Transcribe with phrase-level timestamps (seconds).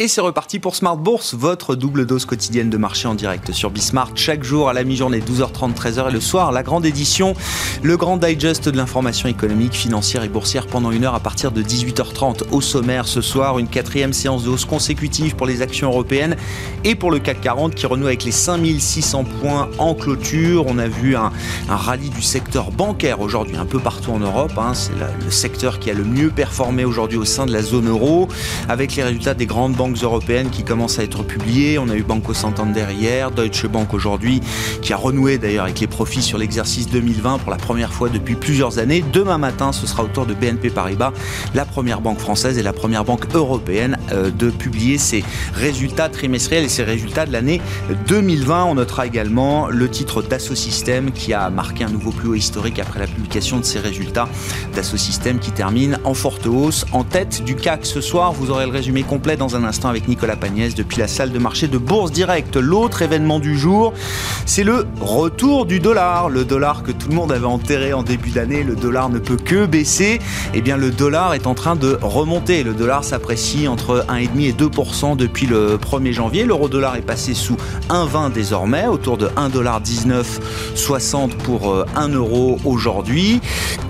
[0.00, 3.70] Et c'est reparti pour Smart Bourse, votre double dose quotidienne de marché en direct sur
[3.70, 4.10] Bismart.
[4.16, 7.34] Chaque jour à la mi-journée, 12h30, 13h et le soir, la grande édition,
[7.80, 11.62] le grand digest de l'information économique, financière et boursière pendant une heure à partir de
[11.62, 12.42] 18h30.
[12.50, 16.34] Au sommaire ce soir, une quatrième séance de hausse consécutive pour les actions européennes
[16.82, 20.64] et pour le CAC 40 qui renoue avec les 5600 points en clôture.
[20.66, 21.30] On a vu un,
[21.68, 24.58] rallye du secteur bancaire aujourd'hui un peu partout en Europe.
[24.58, 24.74] Hein.
[24.74, 24.90] C'est
[25.24, 28.26] le secteur qui a le mieux performé aujourd'hui au sein de la zone euro
[28.68, 31.78] avec les résultats des grandes banques banques européennes qui commencent à être publiées.
[31.78, 34.40] On a eu Banco Santander hier, Deutsche Bank aujourd'hui,
[34.80, 38.34] qui a renoué d'ailleurs avec les profits sur l'exercice 2020 pour la première fois depuis
[38.34, 39.04] plusieurs années.
[39.12, 41.12] Demain matin, ce sera au tour de BNP Paribas,
[41.54, 46.64] la première banque française et la première banque européenne, euh, de publier ses résultats trimestriels
[46.64, 47.60] et ses résultats de l'année
[48.08, 48.64] 2020.
[48.64, 52.78] On notera également le titre Dassault Systèmes qui a marqué un nouveau plus haut historique
[52.78, 54.30] après la publication de ses résultats.
[54.74, 58.32] Dassault Systèmes qui termine en forte hausse, en tête du CAC ce soir.
[58.32, 61.38] Vous aurez le résumé complet dans un instant avec Nicolas Pagnès depuis la salle de
[61.38, 62.56] marché de Bourse Direct.
[62.56, 63.92] L'autre événement du jour,
[64.46, 66.30] c'est le retour du dollar.
[66.30, 69.36] Le dollar que tout le monde avait enterré en début d'année, le dollar ne peut
[69.36, 70.20] que baisser.
[70.54, 72.62] Eh bien, le dollar est en train de remonter.
[72.62, 76.44] Le dollar s'apprécie entre 1,5 et 2% depuis le 1er janvier.
[76.44, 77.56] L'euro dollar est passé sous
[77.88, 83.40] 1,20 désormais, autour de 1,1960 pour 1 euh, euro aujourd'hui.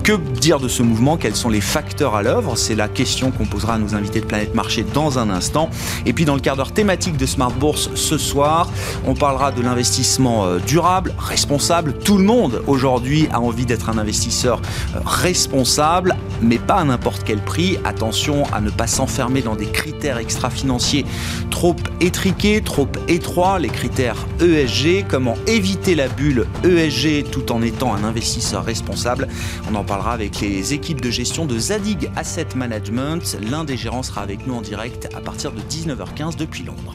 [0.03, 1.17] Que dire de ce mouvement?
[1.17, 2.57] Quels sont les facteurs à l'œuvre?
[2.57, 5.71] C'est la question qu'on posera à nos invités de Planète Marché dans un instant.
[6.07, 8.69] Et puis dans le quart d'heure thématique de Smart Bourse ce soir,
[9.07, 11.95] on parlera de l'investissement euh, durable, responsable.
[11.99, 14.61] Tout le monde aujourd'hui a envie d'être un investisseur
[14.95, 17.79] euh, responsable, mais pas à n'importe quel prix.
[17.85, 21.05] Attention à ne pas s'enfermer dans des critères extra-financiers
[21.51, 27.95] trop étriqués, trop étroits, les critères ESG, comment éviter la bulle ESG tout en étant
[27.95, 29.29] un investisseur responsable?
[29.71, 33.39] On en parlera avec les équipes de gestion de Zadig Asset Management.
[33.51, 36.95] L'un des gérants sera avec nous en direct à partir de 19h15 depuis Londres.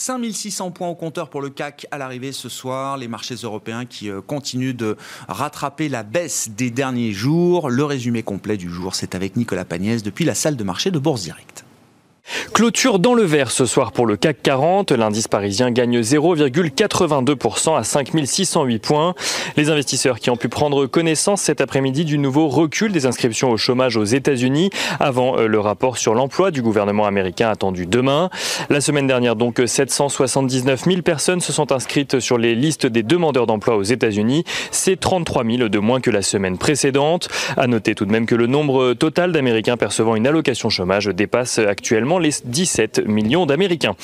[0.00, 2.96] 5600 points au compteur pour le CAC à l'arrivée ce soir.
[2.96, 4.96] Les marchés européens qui euh, continuent de
[5.28, 7.70] rattraper la baisse des derniers jours.
[7.70, 10.98] Le résumé complet du jour, c'est avec Nicolas Pagnès depuis la salle de marché de
[10.98, 11.64] Bourse Direct.
[12.52, 14.92] Clôture dans le vert ce soir pour le CAC 40.
[14.92, 19.14] L'indice parisien gagne 0,82% à 5608 points.
[19.56, 23.56] Les investisseurs qui ont pu prendre connaissance cet après-midi du nouveau recul des inscriptions au
[23.56, 28.30] chômage aux États-Unis avant euh, le rapport sur l'emploi du gouvernement américain attendu demain.
[28.68, 33.46] La semaine dernière, donc, 779 000 personnes se sont inscrites sur les listes des demandeurs
[33.46, 34.44] d'emploi aux États-Unis.
[34.70, 37.28] C'est 33 000 de moins que la semaine précédente.
[37.56, 41.58] À noter tout de même que le nombre total d'Américains percevant une allocation chômage dépasse
[41.58, 43.94] actuellement les 17 millions d'Américains.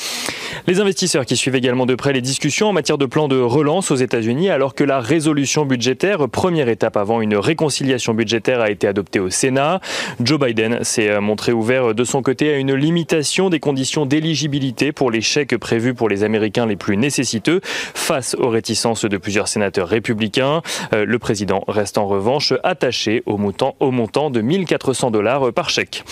[0.66, 3.91] Les investisseurs qui suivent également de près les discussions en matière de plan de relance
[3.91, 8.88] aux États-Unis, alors que la résolution budgétaire, première étape avant une réconciliation budgétaire, a été
[8.88, 9.81] adoptée au Sénat.
[10.21, 15.10] Joe Biden s'est montré ouvert de son côté à une limitation des conditions d'éligibilité pour
[15.10, 19.88] les chèques prévus pour les Américains les plus nécessiteux, face aux réticences de plusieurs sénateurs
[19.88, 20.62] républicains.
[20.93, 25.71] Euh, le président reste en revanche attaché au montant, au montant de 1400 dollars par
[25.71, 26.05] chèque.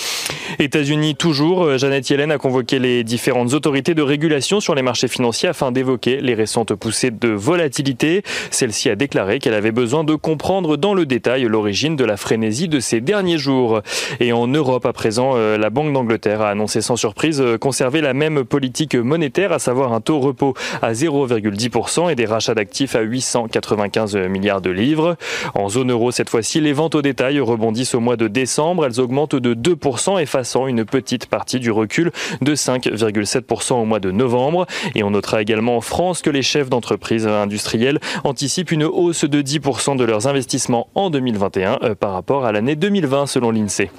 [0.59, 1.65] États-Unis toujours,
[1.95, 6.21] Janet Yellen a convoqué les différentes autorités de régulation sur les marchés financiers afin d'évoquer
[6.21, 8.25] les récentes poussées de volatilité.
[8.51, 12.67] Celle-ci a déclaré qu'elle avait besoin de comprendre dans le détail l'origine de la frénésie
[12.67, 13.81] de ces derniers jours.
[14.19, 18.01] Et en Europe, à présent, euh, la Banque d'Angleterre a annoncé sans surprise euh, conserver
[18.01, 22.97] la même politique monétaire, à savoir un taux repos à 0,10% et des rachats d'actifs
[22.97, 25.17] à 895 milliards de livres.
[25.55, 28.85] En zone euro, cette fois-ci, les ventes au détail rebondissent au mois de décembre.
[28.85, 34.11] Elles augmentent de 2%, effaçant une petite partie du recul de 5,7% au mois de
[34.11, 34.67] novembre.
[34.95, 39.43] Et on notera également en France que les chefs d'entreprise industrielles anticipent une hausse de
[39.43, 43.91] 10% de leurs investissements en 2021 euh, par rapport à l'année 2020 selon l'INSEE.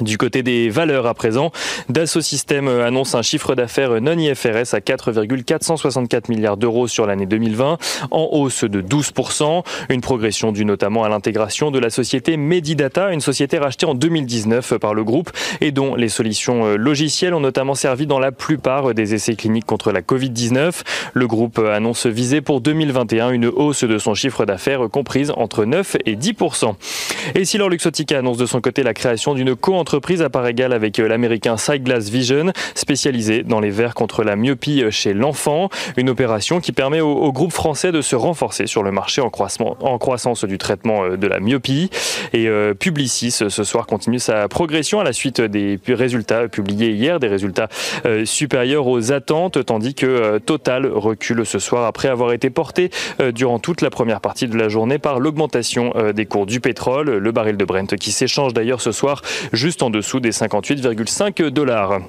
[0.00, 1.52] Du côté des valeurs à présent,
[1.88, 7.78] Dassault Systèmes annonce un chiffre d'affaires non IFRS à 4,464 milliards d'euros sur l'année 2020,
[8.10, 13.20] en hausse de 12%, une progression due notamment à l'intégration de la société Medidata, une
[13.20, 15.30] société rachetée en 2019 par le groupe
[15.60, 19.92] et dont les solutions logicielles ont notamment servi dans la plupart des essais cliniques contre
[19.92, 20.82] la Covid-19.
[21.12, 25.96] Le groupe annonce viser pour 2021 une hausse de son chiffre d'affaires comprise entre 9
[26.04, 26.74] et 10%.
[27.34, 30.72] Et si Luxotica annonce de son côté la création d'une co entreprise à part égale
[30.72, 35.68] avec l'américain Sightglass Vision, spécialisé dans les verres contre la myopie chez l'enfant.
[35.98, 39.98] Une opération qui permet au, groupe français de se renforcer sur le marché en, en
[39.98, 41.90] croissance du traitement de la myopie.
[42.32, 42.48] Et
[42.78, 47.68] Publicis ce soir continue sa progression à la suite des résultats publiés hier, des résultats
[48.24, 52.88] supérieurs aux attentes, tandis que Total recule ce soir après avoir été porté
[53.34, 57.32] durant toute la première partie de la journée par l'augmentation des cours du pétrole, le
[57.32, 59.20] baril de Brent qui s'échange d'ailleurs ce soir
[59.82, 62.00] en dessous des 58,5 dollars.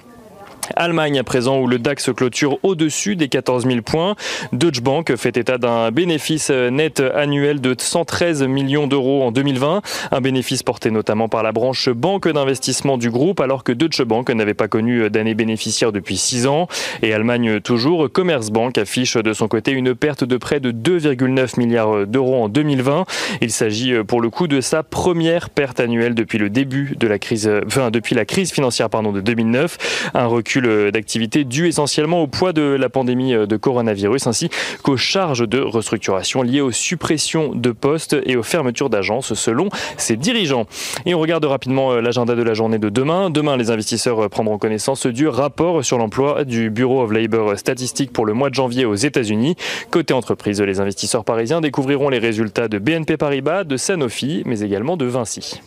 [0.76, 4.16] Allemagne à présent où le DAX clôture au-dessus des 14 000 points.
[4.52, 9.82] Deutsche Bank fait état d'un bénéfice net annuel de 113 millions d'euros en 2020,
[10.12, 14.30] un bénéfice porté notamment par la branche banque d'investissement du groupe alors que Deutsche Bank
[14.30, 16.68] n'avait pas connu d'année bénéficiaire depuis 6 ans.
[17.02, 22.08] Et Allemagne toujours, Commerzbank affiche de son côté une perte de près de 2,9 milliards
[22.08, 23.06] d'euros en 2020.
[23.42, 27.20] Il s'agit pour le coup de sa première perte annuelle depuis le début de la
[27.20, 32.28] crise, enfin depuis la crise financière pardon, de 2009, un recul d'activité dû essentiellement au
[32.28, 34.50] poids de la pandémie euh, de coronavirus ainsi
[34.84, 40.16] qu'aux charges de restructuration liées aux suppressions de postes et aux fermetures d'agences selon ses
[40.16, 40.66] dirigeants.
[41.06, 43.30] Et on regarde rapidement euh, l'agenda de la journée de demain.
[43.30, 48.12] Demain, les investisseurs euh, prendront connaissance du rapport sur l'emploi du Bureau of Labor Statistics
[48.12, 49.56] pour le mois de janvier aux États-Unis.
[49.92, 54.98] Côté entreprise, les investisseurs parisiens découvriront les résultats de BNP Paribas, de Sanofi, mais également
[54.98, 55.62] de Vinci.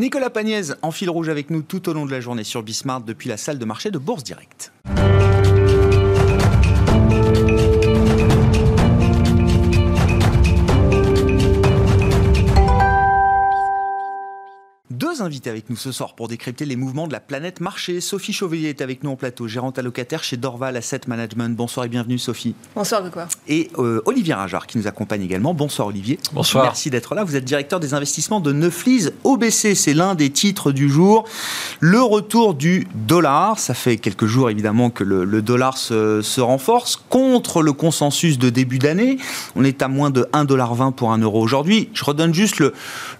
[0.00, 3.00] Nicolas Pagnès en fil rouge avec nous tout au long de la journée sur Bismart
[3.00, 4.70] depuis la salle de marché de Bourse Direct.
[15.08, 18.02] Deux invités avec nous ce soir pour décrypter les mouvements de la planète marché.
[18.02, 21.56] Sophie Chauvellier est avec nous en plateau, gérante allocataire chez Dorval Asset Management.
[21.56, 22.54] Bonsoir et bienvenue Sophie.
[22.74, 25.54] Bonsoir de quoi Et euh, Olivier Rajard qui nous accompagne également.
[25.54, 26.18] Bonsoir Olivier.
[26.34, 26.64] Bonsoir.
[26.64, 27.24] Merci d'être là.
[27.24, 29.74] Vous êtes directeur des investissements de Neuflis OBC.
[29.74, 31.24] C'est l'un des titres du jour.
[31.80, 33.58] Le retour du dollar.
[33.58, 38.78] Ça fait quelques jours évidemment que le, dollar se, renforce contre le consensus de début
[38.78, 39.16] d'année.
[39.56, 41.88] On est à moins de 1,20$ pour un euro aujourd'hui.
[41.94, 42.62] Je redonne juste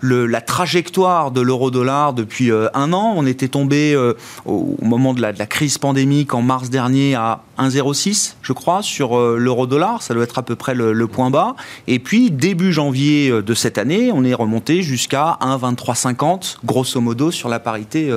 [0.01, 1.78] le, la trajectoire de l'euro dollar
[2.15, 3.15] depuis euh, un an.
[3.17, 4.15] On était tombé euh,
[4.45, 9.37] au moment de la, crise pandémique en mars dernier à 1,06, je crois, sur euh,
[9.39, 10.03] l'euro dollar.
[10.03, 11.55] Ça doit être à peu près le, point bas.
[11.87, 17.49] Et puis, début janvier de cette année, on est remonté jusqu'à 1,2350, grosso modo, sur
[17.49, 18.11] la parité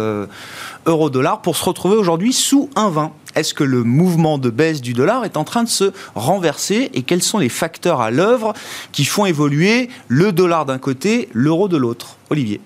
[0.85, 3.11] euro dollar pour se retrouver aujourd'hui sous 1,20.
[3.35, 7.03] Est-ce que le mouvement de baisse du dollar est en train de se renverser et
[7.03, 8.53] quels sont les facteurs à l'œuvre
[8.91, 12.17] qui font évoluer le dollar d'un côté, l'euro de l'autre?
[12.29, 12.61] Olivier.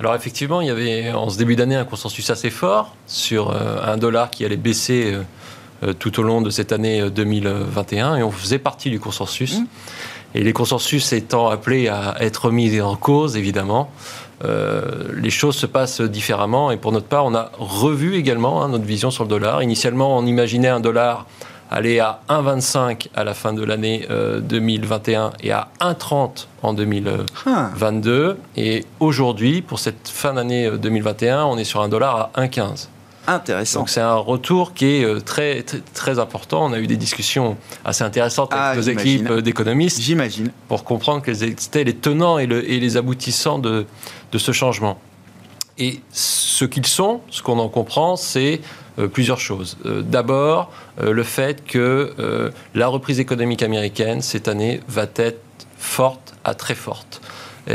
[0.00, 3.78] Alors effectivement, il y avait en ce début d'année un consensus assez fort sur euh,
[3.82, 5.22] un dollar qui allait baisser euh,
[5.82, 9.58] euh, tout au long de cette année 2021 et on faisait partie du consensus.
[9.58, 9.66] Mmh.
[10.36, 13.90] Et les consensus étant appelés à être mis en cause, évidemment,
[14.44, 16.70] les choses se passent différemment.
[16.70, 19.62] Et pour notre part, on a revu également hein, notre vision sur le dollar.
[19.62, 21.26] Initialement, on imaginait un dollar
[21.70, 24.06] aller à 1,25 à la fin de l'année
[24.42, 28.38] 2021 euh, et à 1,30 en 2022.
[28.56, 32.88] Et aujourd'hui, pour cette fin d'année 2021, euh, on est sur un dollar à 1,15.
[33.26, 33.80] Intéressant.
[33.80, 35.62] Donc c'est un retour qui est euh, très,
[35.92, 36.64] très, important.
[36.64, 40.00] On a eu des discussions assez intéressantes avec ah, nos équipes d'économistes.
[40.00, 40.50] J'imagine.
[40.66, 43.84] Pour comprendre quels étaient les tenants et, et les aboutissants de,
[44.32, 44.98] de ce changement.
[45.76, 48.60] Et ce qu'ils sont, ce qu'on en comprend, c'est
[49.06, 49.76] plusieurs choses.
[49.86, 55.40] Euh, d'abord, euh, le fait que la reprise économique américaine cette année va être
[55.76, 57.20] forte à très forte.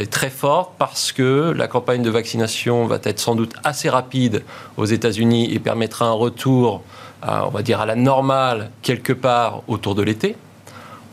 [0.10, 4.44] Très forte parce que la campagne de vaccination va être sans doute assez rapide
[4.76, 6.82] aux États-Unis et permettra un retour,
[7.22, 10.36] à, on va dire, à la normale quelque part autour de l'été.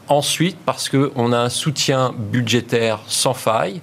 [0.09, 3.83] Ensuite, parce qu'on a un soutien budgétaire sans faille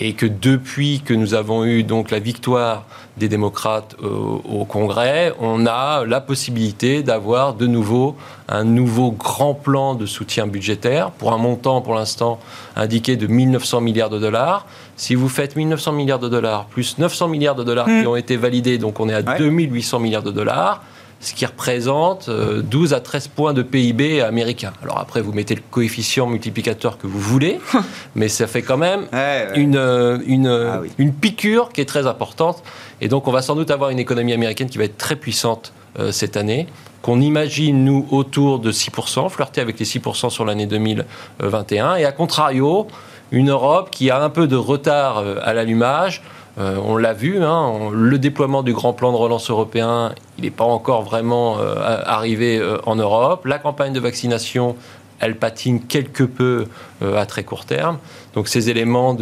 [0.00, 2.86] et que depuis que nous avons eu donc la victoire
[3.18, 8.16] des démocrates au, Congrès, on a la possibilité d'avoir de nouveau
[8.48, 12.38] un nouveau grand plan de soutien budgétaire pour un montant pour l'instant
[12.76, 14.66] indiqué de 1900 milliards de dollars.
[14.96, 18.08] Si vous faites 1900 milliards de dollars plus 900 milliards de dollars qui hmm.
[18.08, 20.82] ont été validés, donc on est à 2800 milliards de dollars
[21.20, 24.72] ce qui représente 12 euh, à 13 points de PIB américain.
[24.82, 27.60] Alors après, vous mettez le coefficient multiplicateur que vous voulez,
[28.14, 29.06] mais ça fait quand même
[29.54, 32.62] Une, euh, une, ah une piqûre qui est très importante.
[33.00, 35.72] Et donc, on va sans doute avoir une économie américaine qui va être très puissante
[35.98, 36.68] euh, cette année,
[37.02, 41.96] qu'on imagine, nous, autour de 6%, flirter avec les 6% sur l'année 2021.
[41.96, 42.86] Et à contrario,
[43.32, 46.22] une Europe qui a un peu de retard à l'allumage,
[46.58, 50.50] euh, on l'a vu, hein, le déploiement du grand plan de relance européen, il n'est
[50.50, 53.46] pas encore vraiment euh, arrivé euh, en Europe.
[53.46, 54.76] La campagne de vaccination
[55.20, 56.66] elle patine quelque peu
[57.02, 57.98] à très court terme.
[58.34, 59.16] Donc ces éléments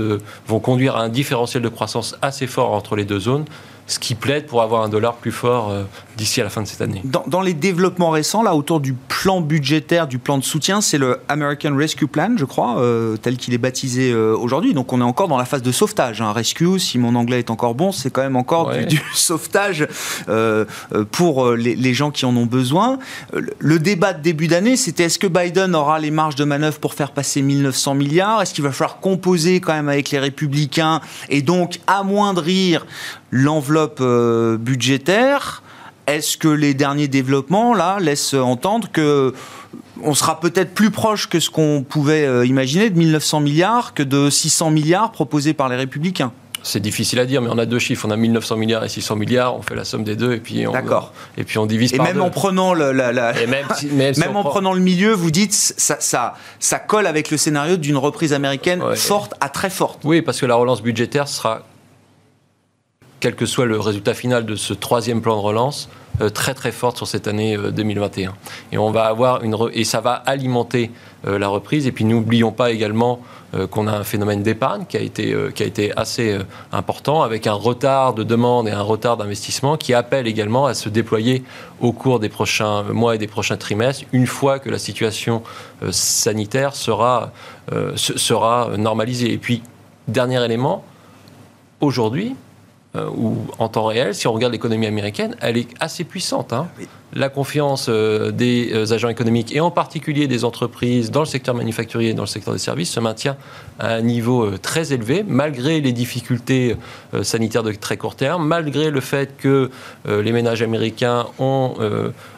[0.47, 3.47] vont conduire à un différentiel de croissance assez fort entre les deux zones
[3.87, 5.73] ce qui plaide pour avoir un dollar plus fort
[6.17, 7.03] d'ici à la fin de cette année.
[7.05, 11.19] Dans, les développements récents, là, autour du plan budgétaire, du plan de soutien, c'est le
[11.29, 14.75] American Rescue Plan, je crois, euh, tel qu'il est baptisé euh, aujourd'hui.
[14.75, 16.21] Donc on est encore dans la phase de sauvetage.
[16.21, 19.87] Un rescue, si mon anglais est encore bon, c'est quand même encore du, sauvetage
[21.13, 22.99] pour les, les, gens qui en ont besoin.
[23.59, 26.95] Le débat de début d'année, c'était est-ce que Biden aura les marges de manœuvre pour
[26.95, 28.43] faire passer 1900 milliards?
[28.43, 32.87] Est-ce qu'il va falloir composer quand même avec les républicains et donc amoindrir
[33.31, 35.63] l'enveloppe euh, budgétaire,
[36.07, 39.35] est-ce que les derniers développements là laissent entendre que
[40.03, 44.03] on sera peut-être plus proche que ce qu'on pouvait euh, imaginer de 1900 milliards que
[44.03, 46.33] de 600 milliards proposés par les républicains?
[46.63, 48.07] C'est difficile à dire, mais on a deux chiffres.
[48.09, 49.57] On a 1900 milliards et 600 milliards.
[49.57, 50.75] On fait la somme des deux et puis on,
[51.37, 53.67] et puis on divise et par même En prenant le, même,
[54.37, 58.33] en prenant le milieu, vous dites ça, ça, ça colle avec le scénario d'une reprise
[58.33, 60.01] américaine forte à très forte.
[60.03, 61.63] Oui, parce que la relance budgétaire sera
[63.27, 65.89] quel que soit le résultat final de ce troisième plan de relance,
[66.21, 68.29] euh, très très forte sur cette année 2021.
[68.29, 68.33] Euh,
[68.71, 70.93] et on va avoir une et ça va alimenter
[71.27, 71.89] euh, la reprise.
[71.89, 73.19] Et puis n'oublions pas également
[73.71, 76.39] qu'on a un phénomène d'épargne qui a été qui a été assez
[76.71, 80.89] important, avec un retard de demande et un retard d'investissement qui appelle également à se
[80.89, 81.43] déployer
[81.81, 85.43] au cours des prochains mois et des prochains trimestres, une fois que la situation
[85.91, 87.33] sanitaire sera
[87.97, 89.33] sera normalisée.
[89.33, 89.63] Et puis
[90.07, 90.85] dernier élément,
[91.81, 92.37] aujourd'hui
[92.97, 96.53] euh, ou en temps réel, si on regarde l'économie américaine, elle est assez puissante.
[96.53, 96.69] Hein.
[97.13, 101.55] La confiance euh, des euh, agents économiques et en particulier des entreprises dans le secteur
[101.55, 103.37] manufacturier et dans le secteur des services se maintient
[103.79, 106.77] à un niveau très élevé, malgré les difficultés
[107.23, 109.71] sanitaires de très court terme, malgré le fait que
[110.07, 111.75] les ménages américains ont,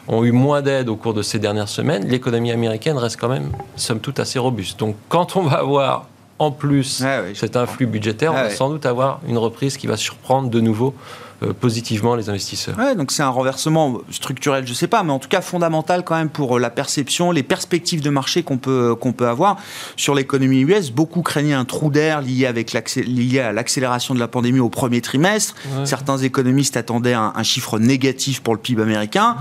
[0.09, 3.51] ont eu moins d'aide au cours de ces dernières semaines, l'économie américaine reste quand même,
[3.77, 4.77] somme toute, assez robuste.
[4.79, 6.08] Donc quand on va avoir
[6.39, 9.87] en plus ah cet influx budgétaire, on ah va sans doute avoir une reprise qui
[9.87, 10.95] va surprendre de nouveau
[11.41, 12.75] euh, positivement les investisseurs.
[12.97, 16.15] donc c'est un renversement structurel, je ne sais pas, mais en tout cas fondamental quand
[16.15, 19.55] même pour la perception, les perspectives de marché qu'on peut, qu'on peut avoir
[19.95, 20.91] sur l'économie US.
[20.91, 24.99] Beaucoup craignaient un trou d'air lié, avec lié à l'accélération de la pandémie au premier
[24.99, 25.55] trimestre.
[25.85, 29.37] Certains économistes attendaient un, chiffre négatif pour le PIB américain.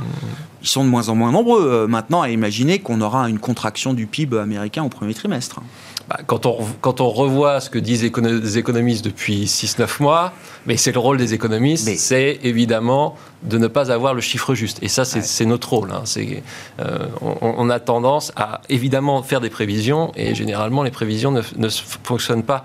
[0.63, 3.93] Ils sont de moins en moins nombreux euh, maintenant à imaginer qu'on aura une contraction
[3.93, 5.61] du PIB américain au premier trimestre.
[6.09, 10.33] Bah, quand, on, quand on revoit ce que disent les économistes depuis 6-9 mois,
[10.65, 14.79] mais c'est le rôle des économistes, c'est évidemment de ne pas avoir le chiffre juste.
[14.83, 15.93] Et ça, c'est notre rôle.
[15.93, 16.05] Hein.
[16.81, 21.69] Euh, on, a tendance à évidemment faire des prévisions, et généralement, les prévisions ne, ne
[21.69, 22.65] fonctionnent pas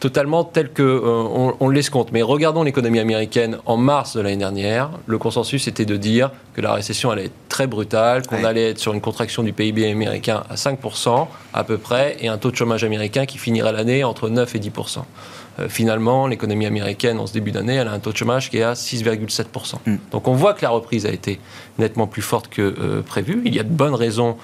[0.00, 2.10] totalement tel qu'on euh, on, l'escompte.
[2.12, 4.90] Mais regardons l'économie américaine en mars de l'année dernière.
[5.06, 8.78] Le consensus était de dire que la récession allait être très brutale, qu'on allait être
[8.78, 12.56] sur une contraction du PIB américain à 5% à peu près, et un taux de
[12.56, 15.02] chômage américain qui finirait l'année entre 9 et 10%.
[15.58, 18.58] Euh, finalement, l'économie américaine, en ce début d'année, elle a un taux de chômage qui
[18.58, 19.76] est à 6,7%.
[19.86, 19.96] Mm.
[20.12, 21.40] Donc on voit que la reprise a été
[21.78, 23.42] nettement plus forte que euh, prévu.
[23.44, 24.36] Il y a de bonnes raisons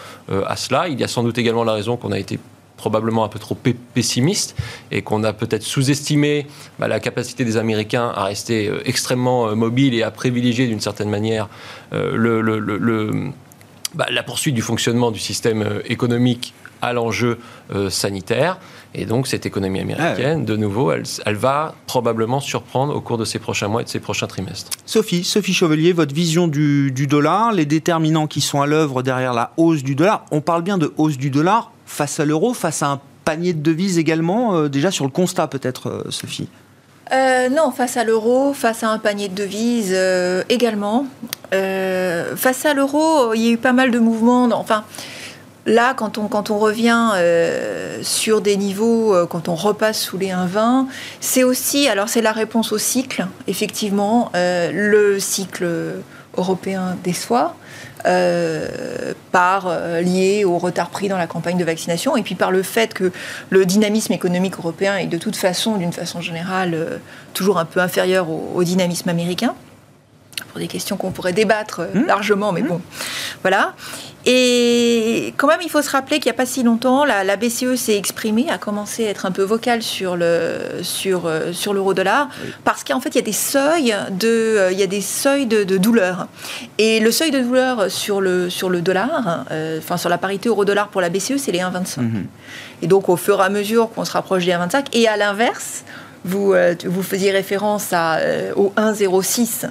[0.47, 0.89] à cela.
[0.89, 2.39] Il y a sans doute également la raison qu'on a été
[2.77, 3.57] probablement un peu trop
[3.95, 4.57] pessimiste
[4.91, 6.47] et qu'on a peut-être sous-estimé
[6.79, 10.81] bah, la capacité des Américains à rester euh, extrêmement euh, mobiles et à privilégier d'une
[10.81, 11.49] certaine manière
[11.93, 13.31] euh, le,
[13.95, 17.39] bah, la poursuite du fonctionnement du système économique à l'enjeu
[17.89, 18.59] sanitaire.
[18.95, 23.17] Et donc cette économie américaine, ah de nouveau, elle, elle, va probablement surprendre au cours
[23.17, 24.71] de ces prochains mois et de ces prochains trimestres.
[24.85, 29.33] Sophie, Sophie Chevelier, votre vision du, du dollar, les déterminants qui sont à l'œuvre derrière
[29.33, 30.27] la hausse du dollar.
[30.31, 33.63] On parle bien de hausse du dollar face à l'euro, face à un panier de
[33.63, 36.49] devises également, euh, déjà sur le constat peut-être, euh, Sophie
[37.13, 39.95] euh, non, face à l'euro, face à un panier de devises
[40.49, 41.07] également.
[41.51, 44.49] face à l'euro, il y a eu pas mal de mouvements.
[44.55, 44.85] enfin,
[45.67, 47.11] là, quand on, quand on revient
[48.03, 50.87] sur des niveaux, quand on repasse sous les 1,20,
[51.21, 55.67] c'est aussi, alors c'est la réponse au cycle, effectivement, le cycle
[56.37, 57.55] européen déçoit.
[58.05, 62.51] Euh, par euh, lié au retard pris dans la campagne de vaccination et puis par
[62.51, 63.13] le fait que
[63.51, 66.99] le dynamisme économique européen est de toute façon, d'une façon générale, euh,
[67.33, 69.55] toujours un peu inférieur au dynamisme américain
[70.47, 72.07] pour des questions qu'on pourrait débattre euh, mmh.
[72.07, 72.69] largement, mais mmh.
[72.69, 72.81] bon,
[73.43, 73.75] voilà.
[74.25, 77.75] Et quand même, il faut se rappeler qu'il n'y a pas si longtemps, la, BCE
[77.75, 82.29] s'est exprimée, a commencé à être un peu vocale sur le sur euh, sur l'euro-dollar,
[82.63, 85.47] parce qu'en fait, il y a des seuils de euh, il y a des seuils
[85.47, 86.29] de, douleur.
[86.79, 89.45] Et le seuil de douleur sur le sur le dollar,
[89.79, 92.01] enfin sur la parité euro-dollar pour la BCE, c'est les 1,25.
[92.01, 92.27] Mmh.
[92.83, 95.85] Et donc, au fur et à mesure qu'on se rapproche des 1,25, et à l'inverse,
[96.25, 98.19] vous, vous faisiez référence à,
[98.57, 99.69] au 1,06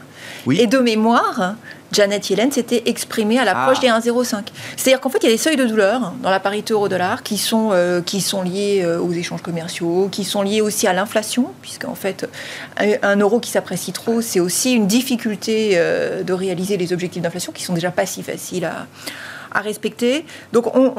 [0.50, 1.56] et de mémoire,
[1.92, 4.00] Janet Yellen s'était exprimée à l'approche Ah.
[4.00, 4.48] des 1,05.
[4.78, 7.38] C'est-à-dire qu'en fait, il y a des seuils de douleur dans la parité euro-dollar qui
[7.38, 11.52] sont, euh, qui sont liés euh, aux échanges commerciaux, qui sont liés aussi à l'inflation,
[11.62, 12.30] puisqu'en fait,
[12.78, 17.22] un, un euro qui s'apprécie trop, c'est aussi une difficulté euh, de réaliser les objectifs
[17.22, 18.88] d'inflation qui sont déjà pas si faciles à,
[19.52, 20.26] à respecter.
[20.54, 20.94] Donc, on,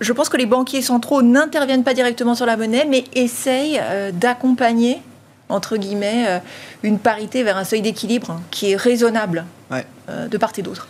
[0.00, 4.10] je pense que les banquiers centraux n'interviennent pas directement sur la monnaie, mais essayent euh,
[4.12, 5.00] d'accompagner
[5.50, 6.38] entre guillemets, euh,
[6.82, 9.84] une parité vers un seuil d'équilibre hein, qui est raisonnable Ouais.
[10.08, 10.88] euh, de part et d'autre.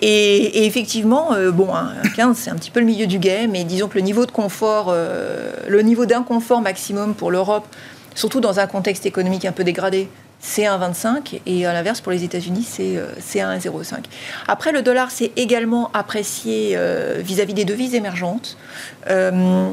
[0.00, 3.64] Et, et effectivement, bon, un 15, c'est un petit peu le milieu du game, mais
[3.64, 7.66] disons que le niveau de confort, le niveau d'inconfort maximum pour l'Europe,
[8.14, 10.08] surtout dans un contexte économique un peu dégradé,
[10.40, 14.04] c'est 1,25 et à l'inverse pour les États-Unis c'est euh, c'est 1,05.
[14.48, 18.56] Après le dollar s'est également apprécié euh, vis-à-vis des devises émergentes
[19.08, 19.68] Euh,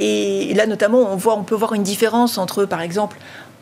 [0.00, 3.16] et là notamment on voit on peut voir une différence entre par exemple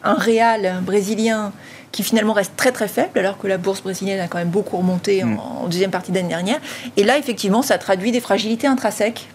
[0.05, 1.53] un réal brésilien
[1.93, 4.77] qui finalement reste très très faible alors que la bourse brésilienne a quand même beaucoup
[4.77, 5.39] remonté en- Mm.
[5.63, 6.61] en, deuxième partie d'année dernière
[6.99, 9.29] et là effectivement ça traduit des fragilités intrinsèques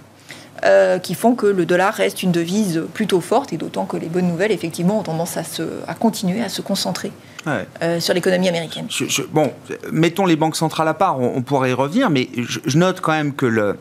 [0.65, 4.07] euh, qui font que le dollar reste une devise plutôt forte et d'autant que les
[4.07, 7.11] bonnes nouvelles effectivement ont tendance à, se, à continuer à se concentrer
[7.45, 7.65] Ouais.
[7.81, 8.85] euh, sur l'économie américaine.
[8.89, 9.51] Je- je- bon,
[9.91, 12.99] mettons les banques centrales à part, on, on pourrait y revenir, mais je, je note
[13.01, 13.77] quand même que le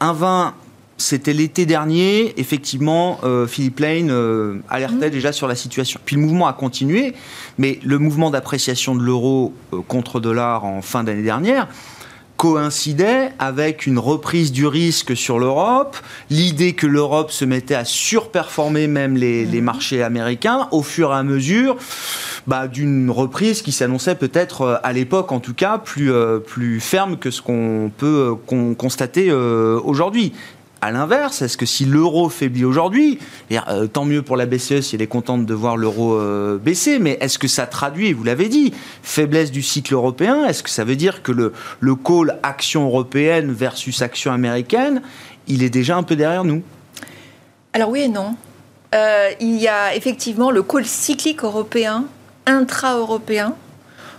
[0.00, 0.52] 1,20,
[0.96, 2.32] c'était l'été dernier.
[2.40, 6.00] Effectivement, euh, Philippe Lane euh, alertait déjà sur la situation.
[6.04, 7.12] Puis le mouvement a continué,
[7.58, 9.52] mais le mouvement d'appréciation de l'euro
[9.88, 11.68] contre dollar en fin d'année dernière
[12.42, 15.96] coïncidait avec une reprise du risque sur l'Europe,
[16.28, 21.14] l'idée que l'Europe se mettait à surperformer même les, les marchés américains au fur et
[21.14, 21.76] à mesure
[22.48, 26.80] bah, d'une reprise qui s'annonçait peut-être euh, à l'époque en tout cas plus, euh, plus
[26.80, 30.32] ferme que ce qu'on peut euh, con- constater euh, aujourd'hui.
[30.84, 33.20] À l'inverse, est-ce que si l'euro faiblit aujourd'hui,
[33.50, 36.58] eh, euh, tant mieux pour la BCE si elle est contente de voir l'euro euh,
[36.58, 38.74] baisser, mais est-ce que ça traduit, vous l'avez dit,
[39.04, 40.44] faiblesse du cycle européen?
[40.44, 45.02] Est-ce que ça veut dire que le, le call action européenne versus action américaine,
[45.46, 46.64] il est déjà un peu derrière nous?
[47.74, 48.34] Alors oui et non.
[48.92, 52.06] Euh, il y a effectivement le call cyclique européen,
[52.46, 53.54] intra-européen,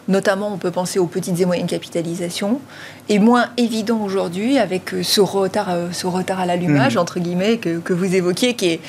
[0.08, 2.62] notamment on peut penser aux petites et moyennes capitalisations,
[3.10, 7.02] est moins évident aujourd'hui avec euh, ce retard, euh, ce retard à l'allumage, Mhm.
[7.02, 8.80] entre guillemets, que, que vous évoquiez, qui est...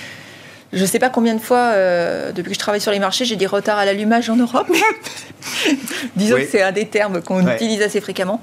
[0.72, 3.24] Je ne sais pas combien de fois, euh, depuis que je travaille sur les marchés,
[3.24, 4.66] j'ai dit retard à l'allumage en Europe.
[6.16, 6.44] Disons Oui.
[6.44, 7.54] que c'est un des termes qu'on Ouais.
[7.54, 8.40] utilise assez fréquemment.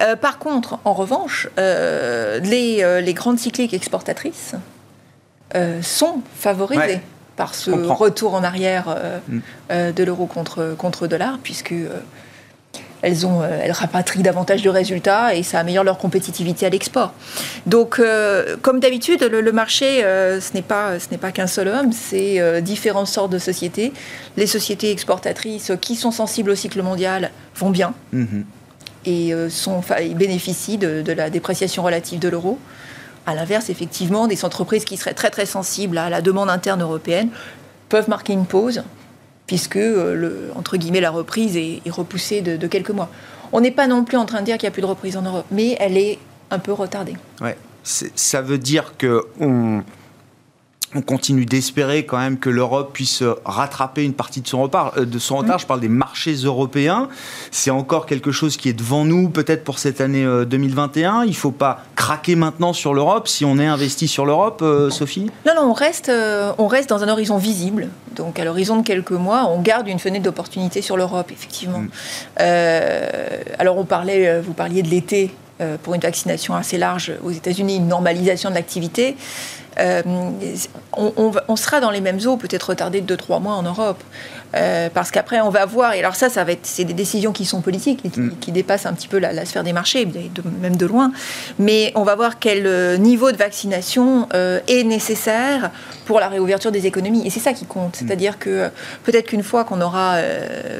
[0.00, 4.54] Euh, par contre, en revanche, euh, les, les grandes cycliques exportatrices
[5.82, 7.00] sont favorisées Ouais.
[7.36, 9.38] par ce retour en arrière euh, Mm.
[9.70, 11.88] euh, de l'euro contre, contre dollar, puisque euh,
[13.02, 17.12] elles, ont, euh, elles rapatrient davantage de résultats et ça améliore leur compétitivité à l'export.
[17.66, 21.46] Donc, euh, comme d'habitude, le, le marché, euh, ce n'est pas, ce n'est pas qu'un
[21.46, 23.92] seul homme, c'est euh, différentes sortes de sociétés.
[24.36, 28.44] Les sociétés exportatrices qui sont sensibles au cycle mondial vont bien Mhm.
[29.06, 32.58] et sont, ils bénéficient de, de la dépréciation relative de l'euro.
[33.26, 37.28] À l'inverse, effectivement, des entreprises qui seraient très très sensibles à la demande interne européenne
[37.88, 38.82] peuvent marquer une pause,
[39.48, 43.10] puisque euh, le, entre guillemets la reprise est, repoussée de, quelques mois.
[43.50, 45.16] On n'est pas non plus en train de dire qu'il n'y a plus de reprise
[45.16, 46.18] en Europe, mais elle est
[46.52, 47.14] un peu retardée.
[47.40, 47.56] Ouais.
[47.82, 49.82] Ça veut dire que on,
[50.94, 54.94] on continue d'espérer quand même que l'Europe puisse rattraper une partie de son retard.
[54.96, 55.58] euh, de son retard.
[55.58, 57.08] Je parle des marchés européens.
[57.50, 61.24] C'est encore quelque chose qui est devant nous, peut-être pour cette année euh, 2021.
[61.24, 64.90] Il ne faut pas craquer maintenant sur l'Europe si on est investi sur l'Europe, euh,
[64.90, 65.30] Sophie?
[65.46, 67.88] Non, non, on reste, euh, on reste dans un horizon visible.
[68.14, 71.80] Donc, à l'horizon de quelques mois, on garde une fenêtre d'opportunité sur l'Europe, effectivement.
[71.80, 71.88] Mm.
[72.40, 73.26] Euh,
[73.58, 77.32] alors, on parlait, euh, vous parliez de l'été euh, pour une vaccination assez large aux
[77.32, 79.16] États-Unis, une normalisation de l'activité.
[79.80, 80.02] Euh,
[80.96, 83.62] on, on va- on sera dans les mêmes eaux, peut-être retardé de 2-3 mois en
[83.62, 84.02] Europe.
[84.54, 87.32] Euh, parce qu'après, on va voir, et alors ça, ça va être, c'est des décisions
[87.32, 88.38] qui sont politiques et qui, Mm.
[88.40, 90.20] qui dépassent un petit peu la, la sphère des marchés, de-
[90.62, 91.12] même de loin.
[91.58, 95.70] Mais on va voir quel euh, niveau de vaccination euh, est nécessaire
[96.06, 97.26] pour la réouverture des économies.
[97.26, 97.96] Et c'est ça qui compte.
[97.96, 98.70] C'est-à-dire que
[99.04, 100.16] peut-être qu'une fois qu'on aura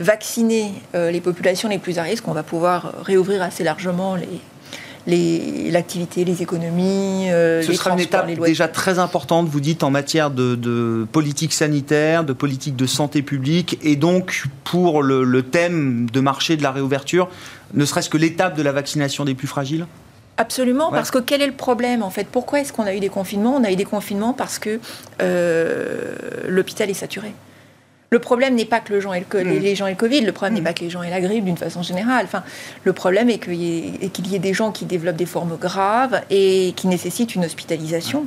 [0.00, 4.40] vacciné les populations les plus à risque, on va pouvoir réouvrir assez largement les-
[5.06, 9.82] l'activité, les, économies, euh, Ce les sera une étape les déjà très importante, vous dites,
[9.82, 15.24] en matière de, de politique sanitaire, de politique de santé publique, et donc pour le,
[15.24, 17.28] le thème de marché de la réouverture,
[17.74, 19.86] ne serait-ce que l'étape de la vaccination des plus fragiles?
[20.36, 20.96] Absolument, Ouais.
[20.98, 22.28] parce que quel est le problème en fait?
[22.30, 23.56] Pourquoi est-ce qu'on a eu des confinements?
[23.56, 24.78] On a eu des confinements parce que
[25.20, 26.14] euh,
[26.46, 27.32] l'hôpital est saturé.
[28.10, 29.62] Le problème n'est pas que le gens aient le, co- les, Mm.
[29.62, 30.56] les gens aient le Covid, le problème Mm.
[30.58, 32.24] n'est pas que les gens aient la grippe d'une façon générale.
[32.24, 32.42] Enfin,
[32.84, 35.26] le problème est qu'il y, ait- est qu'il y ait des gens qui développent des
[35.26, 38.24] formes graves et qui nécessitent une hospitalisation.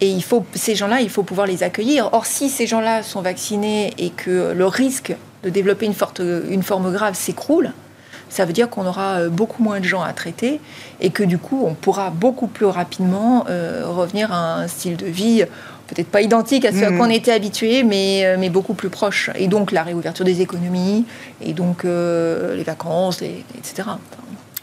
[0.00, 2.10] Et il faut, ces gens-là, il faut pouvoir les accueillir.
[2.12, 6.62] Or, si ces gens-là sont vaccinés et que le risque de développer une, forte, une
[6.62, 7.72] forme grave s'écroule,
[8.30, 10.60] ça veut dire qu'on aura beaucoup moins de gens à traiter
[11.00, 13.44] et que du coup, on pourra beaucoup plus rapidement
[13.84, 15.44] revenir à un style de vie
[15.88, 19.30] peut-être pas identique à ce à quoi on était habitué, mais, mais beaucoup plus proche.
[19.34, 21.04] Et donc la réouverture des économies,
[21.40, 23.88] et donc les vacances, etc.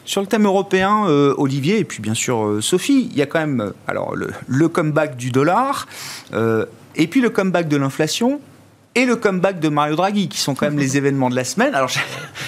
[0.06, 3.26] Sur le thème européen, euh, Olivier, et puis bien sûr euh, Sophie, il y a
[3.26, 5.88] quand même euh, alors, le, comeback du dollar,
[6.96, 8.40] et puis le comeback de l'inflation,
[8.96, 11.76] et le comeback de Mario Draghi, qui sont quand même les événements de la semaine.
[11.76, 11.90] Alors,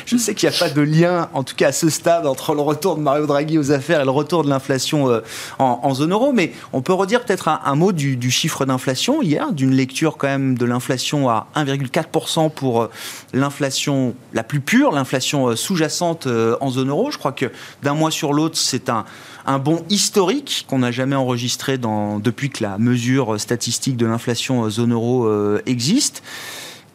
[0.06, 2.56] je, sais qu'il n'y a pas de lien, en tout cas à ce stade, entre
[2.56, 5.20] le retour de Mario Draghi aux affaires et le retour de l'inflation euh,
[5.60, 9.72] en, zone euro, mais on peut redire peut-être un, mot du, chiffre d'inflation hier, d'une
[9.72, 12.90] lecture quand même de l'inflation à 1,4% pour euh,
[13.34, 16.28] l'inflation la plus pure, l'inflation euh, sous-jacente
[16.62, 17.12] en zone euro.
[17.12, 17.52] Je crois que
[17.84, 19.06] d'un mois sur l'autre, c'est un
[19.48, 24.66] un bond historique qu'on n'a jamais enregistré dans, depuis que la mesure statistique de l'inflation
[24.66, 26.22] euh, zone euro euh, existe.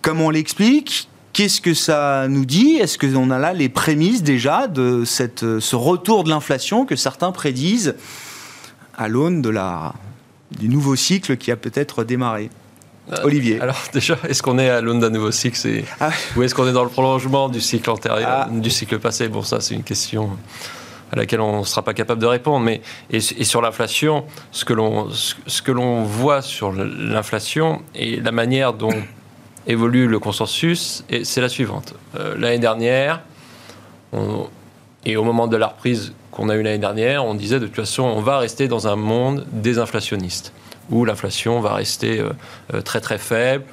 [0.03, 1.09] Comment on l'explique?
[1.33, 2.77] Qu'est-ce que ça nous dit?
[2.77, 6.95] Est-ce qu'on a là les prémices déjà de cette, euh, ce retour de l'inflation que
[6.95, 7.95] certains prédisent
[8.99, 9.95] à l'aune de la,
[10.59, 12.51] du nouveau cycle qui a peut-être démarré?
[13.25, 13.61] Olivier.
[13.61, 15.59] Alors déjà, est-ce qu'on est à l'aune d'un nouveau cycle?
[16.01, 16.11] Ah.
[16.37, 18.49] Ou est-ce qu'on est dans le prolongement du cycle antérieur, ah.
[18.51, 19.29] du cycle passé?
[19.29, 20.31] Bon, ça c'est une question
[21.13, 22.65] à laquelle on ne sera pas capable de répondre.
[22.65, 28.33] Mais, et, sur l'inflation, ce que l'on ce que l'on voit sur l'inflation et la
[28.33, 28.95] manière dont
[29.67, 31.95] évolue le consensus, c'est la suivante.
[32.19, 33.23] Euh, l'année dernière,
[35.05, 37.77] et au moment de la reprise qu'on a eue l'année dernière, on disait de toute
[37.77, 40.53] façon, on va rester dans un monde désinflationniste,
[40.91, 42.31] où l'inflation va rester euh,
[42.75, 43.65] euh, très très faible,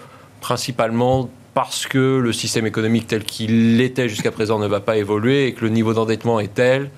[0.41, 5.47] principalement parce que le système économique tel qu'il l'était jusqu'à présent ne va pas évoluer
[5.47, 6.89] et que le niveau d'endettement est tel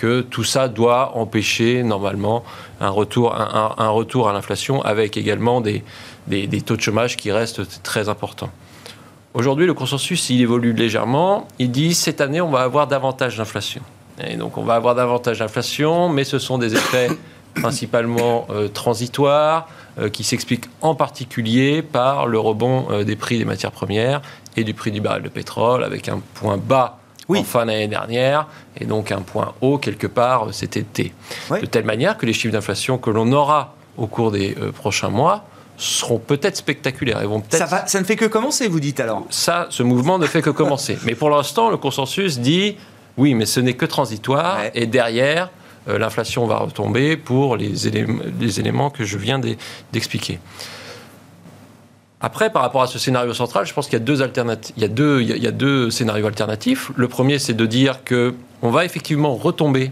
[0.00, 2.42] que tout ça doit empêcher normalement
[2.80, 5.84] un retour, un, retour à l'inflation avec également des,
[6.26, 8.48] des, taux de chômage qui restent très importants.
[9.34, 11.46] Aujourd'hui, le consensus, il évolue légèrement.
[11.58, 13.82] Il dit cette année, on va avoir davantage d'inflation.
[14.26, 17.10] Et donc, on va avoir davantage d'inflation, mais ce sont des effets
[17.54, 23.44] principalement euh, transitoires, euh, qui s'expliquent en particulier par le rebond euh, des prix des
[23.44, 24.22] matières premières
[24.56, 26.99] et du prix du baril de pétrole, avec un point bas
[27.30, 27.38] oui.
[27.40, 28.46] en fin d'année dernière,
[28.78, 31.12] et donc un point haut quelque part cet été.
[31.50, 35.08] De telle manière que les chiffres d'inflation que l'on aura au cours des euh, prochains
[35.08, 35.44] mois
[35.76, 37.22] seront peut-être spectaculaires.
[37.22, 39.82] Et vont peut ça, va, ça ne fait que commencer, vous dites alors Ça, ce
[39.82, 40.98] mouvement ne fait que commencer.
[41.04, 42.76] mais pour l'instant, le consensus dit
[43.16, 45.50] oui, mais ce n'est que transitoire, et derrière,
[45.88, 49.40] euh, l'inflation va retomber pour les éléments, les éléments que je viens
[49.92, 50.38] d'expliquer.
[52.22, 56.92] Après, par rapport à ce scénario central, je pense qu'il y a deux scénarios alternatifs.
[56.94, 59.90] Le premier, c'est de dire que on va effectivement retomber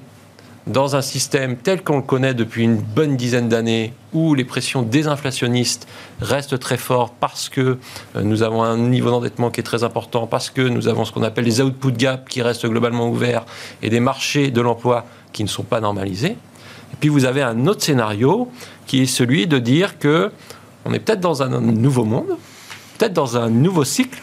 [0.66, 4.82] dans un système tel qu'on le connaît depuis une bonne dizaine d'années, où les pressions
[4.82, 5.88] désinflationnistes
[6.20, 7.78] restent très fortes parce que
[8.16, 11.12] euh, nous avons un niveau d'endettement qui est très important, parce que nous avons ce
[11.12, 13.46] qu'on appelle les output gaps qui restent globalement ouverts
[13.82, 16.36] et des marchés de l'emploi qui ne sont pas normalisés.
[16.92, 18.50] Et puis vous avez un autre scénario
[18.86, 20.30] qui est celui de dire que
[20.88, 22.38] on est peut-être dans un nouveau monde,
[22.96, 24.18] peut-être dans un nouveau cycle.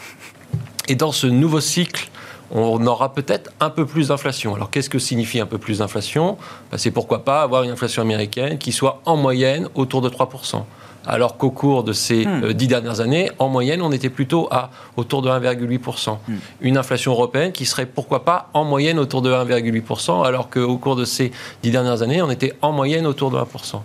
[0.87, 2.09] Et dans ce nouveau cycle,
[2.51, 4.55] on aura peut-être un peu plus d'inflation.
[4.55, 6.37] Alors qu'est-ce que signifie un peu plus d'inflation?
[6.71, 10.63] Ben, C'est pourquoi pas avoir une inflation américaine qui soit en moyenne autour de 3%.
[11.07, 12.43] Alors qu'au cours de ces hmm.
[12.43, 16.17] euh, dix dernières années, en moyenne, on était plutôt à autour de 1,8%.
[16.27, 16.33] Hmm.
[16.61, 20.95] Une inflation européenne qui serait pourquoi pas en moyenne autour de 1,8%, alors qu'au cours
[20.95, 23.81] de ces dix dernières années, on était en moyenne autour de 1%.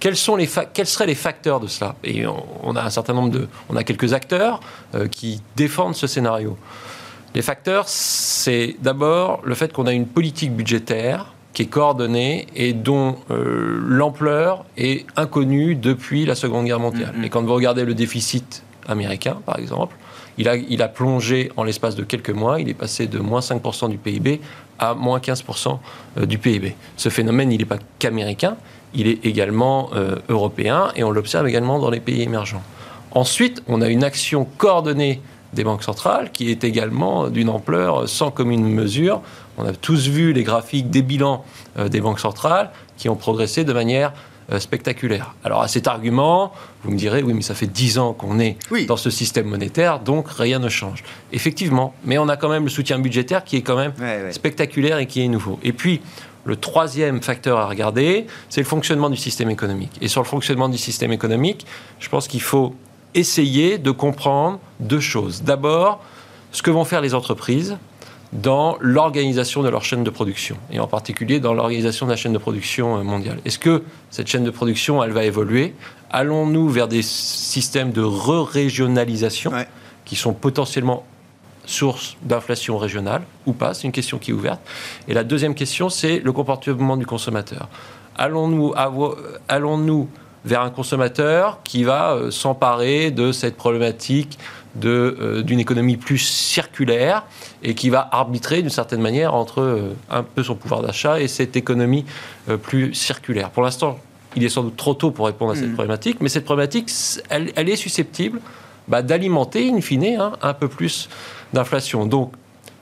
[0.00, 1.94] Quels, sont les quels seraient les facteurs de cela?
[2.04, 4.60] Et on, a un certain nombre de, on a quelques acteurs
[4.94, 6.58] euh, qui défendent ce scénario.
[7.34, 12.72] Les facteurs, c'est d'abord le fait qu'on a une politique budgétaire qui est coordonnée et
[12.72, 17.14] dont euh, l'ampleur est inconnue depuis la Seconde Guerre mondiale.
[17.16, 17.24] Mm-hmm.
[17.24, 19.96] Et quand vous regardez le déficit américain, par exemple,
[20.36, 23.40] il a, il a plongé en l'espace de quelques mois, il est passé de moins
[23.40, 24.40] 5% du PIB
[24.78, 25.78] à moins 15%
[26.18, 26.74] euh, du PIB.
[26.96, 28.56] Ce phénomène, il n'est pas qu'américain,
[28.94, 32.62] il est également euh, européen et on l'observe également dans les pays émergents.
[33.10, 35.20] Ensuite, on a une action coordonnée
[35.52, 39.20] des banques centrales qui est également d'une ampleur sans commune mesure.
[39.56, 41.44] On a tous vu les graphiques des bilans
[41.78, 44.12] euh, des banques centrales qui ont progressé de manière
[44.52, 45.34] euh, spectaculaire.
[45.42, 46.52] Alors à cet argument,
[46.82, 50.00] vous me direz, oui, mais ça fait dix ans qu'on est dans ce système monétaire,
[50.00, 51.02] donc rien ne change.
[51.32, 53.92] Effectivement, mais on a quand même le soutien budgétaire qui est quand même
[54.32, 55.58] spectaculaire et qui est nouveau.
[55.62, 56.02] Et puis,
[56.44, 59.92] le troisième facteur à regarder, c'est le fonctionnement du système économique.
[60.00, 61.66] Et sur le fonctionnement du système économique,
[62.00, 62.74] je pense qu'il faut
[63.14, 65.42] essayer de comprendre deux choses.
[65.42, 66.02] D'abord,
[66.52, 67.76] ce que vont faire les entreprises
[68.32, 72.32] dans l'organisation de leur chaîne de production, et en particulier dans l'organisation de la chaîne
[72.32, 73.38] de production euh, mondiale.
[73.44, 75.74] Est-ce que cette chaîne de production, elle va évoluer?
[76.10, 79.52] Allons-nous vers des systèmes de re-régionalisation
[80.04, 81.04] qui sont potentiellement
[81.66, 84.60] source d'inflation régionale ou pas C'est une question qui est ouverte.
[85.08, 87.68] Et la deuxième question, c'est le comportement du consommateur.
[88.16, 88.74] Allons-nous
[89.48, 90.08] allons
[90.44, 94.38] vers un consommateur qui va euh, s'emparer de cette problématique
[94.84, 97.24] euh, d'une économie plus circulaire
[97.62, 101.28] et qui va arbitrer d'une certaine manière entre euh, un peu son pouvoir d'achat et
[101.28, 102.04] cette économie
[102.62, 103.50] plus circulaire?
[103.50, 103.98] Pour l'instant,
[104.36, 105.74] il est sans doute trop tôt pour répondre à cette mm.
[105.74, 106.90] problématique, mais cette problématique,
[107.30, 108.40] elle, elle est susceptible
[108.88, 111.08] bah, d'alimenter, in fine, hein, un peu plus
[111.54, 112.04] d'inflation.
[112.04, 112.32] Donc,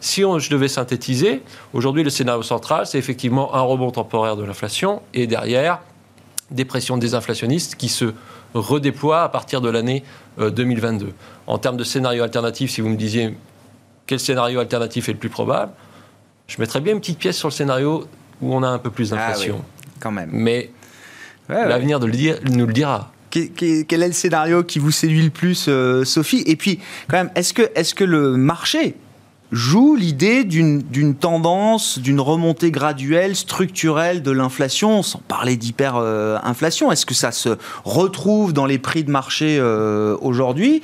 [0.01, 5.01] si je devais synthétiser, aujourd'hui, le scénario central, c'est effectivement un rebond temporaire de l'inflation
[5.15, 5.79] et derrière,
[6.51, 8.13] des pressions désinflationnistes qui se
[8.53, 10.03] redéploient à partir de l'année
[10.39, 11.07] 2022.
[11.07, 11.11] Euh,
[11.47, 13.37] en termes de scénario alternatif, si vous me disiez
[14.07, 15.73] quel scénario alternatif est le plus probable,
[16.49, 18.07] je mettrais bien une petite pièce sur le scénario
[18.41, 19.63] où on a un peu plus ah d'inflation.
[20.01, 20.31] quand même.
[20.33, 20.71] Mais
[21.49, 26.43] l'avenir nous le dira quel est le scénario qui vous séduit le plus, euh, Sophie?
[26.47, 28.95] Et puis, quand même, est-ce que, est que le marché
[29.53, 36.91] joue l'idée d'une tendance, d'une remontée graduelle, structurelle de l'inflation, sans parler d'hyperinflation.
[36.91, 37.51] Est-ce que ça se
[37.85, 40.83] retrouve dans les prix de marché euh, aujourd'hui?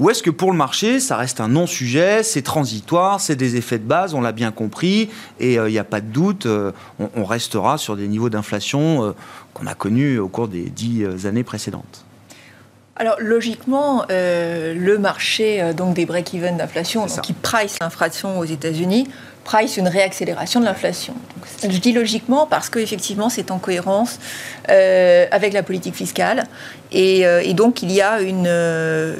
[0.00, 3.78] Ou est-ce que pour le marché, ça reste un non-sujet, c'est transitoire, c'est des effets
[3.78, 7.10] de base, on l'a bien compris, et il euh, n'y a pas de doute, on,
[7.14, 9.14] on, restera sur des niveaux d'inflation
[9.54, 12.07] qu'on a connu au cours des dix euh, années précédentes?
[12.98, 19.08] Alors logiquement, euh, le marché euh, donc des break-even d'inflation, qui price l'inflation aux États-Unis,
[19.44, 21.14] price une réaccélération de l'inflation.
[21.62, 24.18] Je dis logiquement parce qu'effectivement c'est en cohérence
[24.68, 26.44] avec la politique fiscale.
[26.92, 28.46] Et, donc il y a une,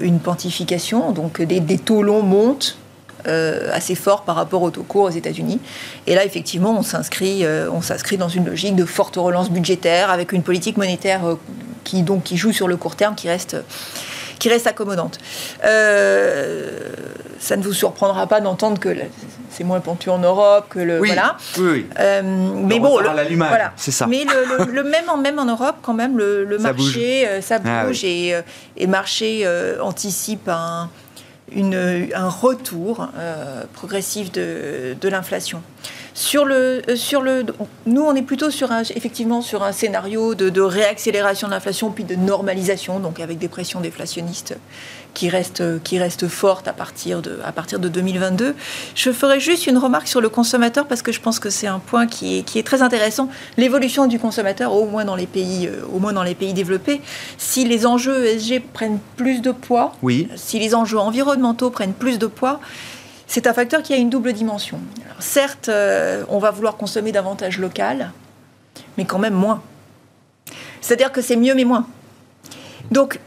[0.02, 2.76] une quantification, donc des, des taux longs montent
[3.26, 5.60] euh, assez fort par rapport au taux court aux États-Unis.
[6.06, 10.10] Et là, effectivement, on s'inscrit, euh, on s'inscrit dans une logique de forte relance budgétaire
[10.10, 11.34] avec une politique monétaire euh,
[11.82, 13.56] qui, donc, qui joue sur le court terme, qui reste
[14.38, 15.18] qui reste accommodante.
[15.60, 18.96] ça ne vous surprendra pas d'entendre que
[19.50, 21.36] c'est moins pentu en Europe, que le oui, voilà.
[21.58, 21.88] Oui,
[22.22, 23.72] mais bon, le, voilà.
[23.74, 24.06] c'est ça.
[24.06, 28.28] Mais le, même en même en Europe, quand même, le, marché, ça bouge, ah et,
[28.76, 29.44] et, le marché
[29.80, 30.88] anticipe un
[31.56, 35.62] un retour euh, progressif de, l'inflation.
[36.14, 37.46] Sur le, euh, sur le,
[37.86, 41.90] nous, on est plutôt sur un, effectivement sur un scénario de, de réaccélération de l'inflation
[41.90, 44.56] puis de normalisation, donc avec des pressions déflationnistes
[45.18, 48.54] qui reste, qui reste forte à partir, de, à partir de 2022.
[48.94, 51.80] Je ferai juste une remarque sur le consommateur parce que je pense que c'est un
[51.80, 53.28] point qui est, qui est très intéressant.
[53.56, 57.00] L'évolution du consommateur, au moins, dans les pays, euh, au moins dans les pays développés,
[57.36, 60.28] si les enjeux ESG prennent plus de poids, oui.
[60.36, 62.60] si les enjeux environnementaux prennent plus de poids,
[63.26, 64.78] c'est un facteur qui a une double dimension.
[65.18, 68.12] certes, euh, on va vouloir consommer davantage local,
[68.96, 69.62] mais quand même moins.
[70.80, 71.88] C'est-à-dire que c'est mieux mais moins.
[72.92, 73.18] Donc,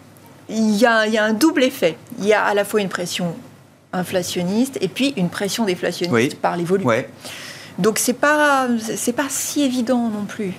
[0.52, 1.98] il y, a, un double effet.
[2.20, 3.36] Il y a à la fois une pression
[3.94, 6.90] inflationniste et puis une pression déflationniste par les volumes.
[7.80, 10.54] Donc c'est pas c'est pas si évident non plus.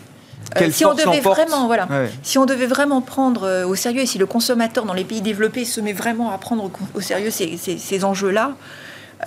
[0.61, 1.88] Euh, si on devait vraiment voilà,
[2.22, 5.22] si on devait vraiment prendre euh, au sérieux et si le consommateur dans les pays
[5.22, 8.52] développés se met vraiment à prendre au sérieux ces, enjeux-là,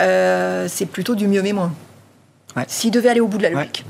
[0.00, 1.72] euh, c'est plutôt du mieux mais moins.
[2.68, 3.84] S'il devait aller au bout de la logique.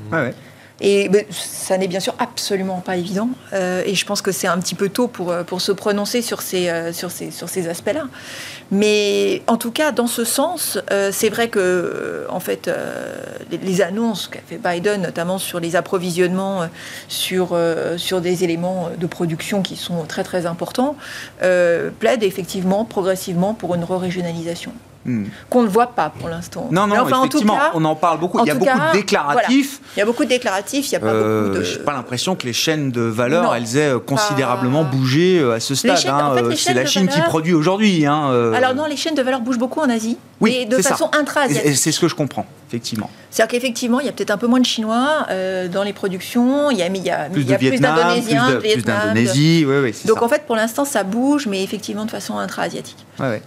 [0.79, 3.29] Et ça n'est bien sûr absolument pas évident.
[3.53, 6.41] Euh, et je pense que c'est un petit peu tôt pour, euh, se prononcer sur
[6.41, 8.05] ces, euh, sur ces, aspects-là.
[8.69, 10.77] Mais en tout cas, dans ce sens,
[11.11, 12.69] c'est vrai que en fait,
[13.49, 16.67] les, annonces qu'a fait Biden, notamment sur les approvisionnements
[17.07, 17.57] sur,
[17.97, 20.95] sur des éléments de production qui sont très très importants,
[21.39, 24.73] plaident effectivement progressivement pour une re-régionalisation.
[25.07, 25.23] Hmm.
[25.49, 26.67] qu'on ne voit pas pour l'instant.
[26.69, 28.39] Non, non, effectivement, on en parle beaucoup.
[28.43, 29.79] Il y a beaucoup de déclaratifs.
[29.95, 31.63] Il y a beaucoup de déclaratifs, il n'y a pas euh, beaucoup de...
[31.63, 35.53] Je n'ai pas l'impression que les chaînes de valeur, elles aient euh, considérablement bougé euh,
[35.53, 35.97] à ce stade.
[36.07, 38.05] Hein, c'est la Chine qui produit aujourd'hui.
[38.05, 41.09] Hein, Alors non, les chaînes de valeur bougent beaucoup en Asie, oui, mais de façon
[41.13, 41.77] intra-asiatique.
[41.77, 43.09] C'est ce que je comprends, effectivement.
[43.31, 45.25] C'est-à-dire qu'effectivement, il y a peut-être un peu moins de Chinois
[45.71, 49.65] dans les productions, il y a, il y a plus, d'Indonésiens, plus d'Indonésie.
[49.65, 53.05] Oui, oui, Donc en fait, pour l'instant, ça bouge, mais effectivement de façon intra-asiatique.
[53.19, 53.41] Ouais,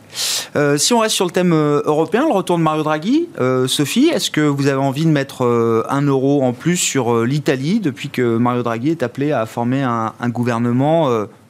[0.78, 3.28] si on reste sur le thème euh, européen, le retour de Mario Draghi.
[3.40, 7.24] Euh, Sophie, est-ce que vous avez envie de mettre euh, un euro en plus sur
[7.24, 11.08] l'Italie depuis que Mario Draghi est appelé à former un, gouvernement,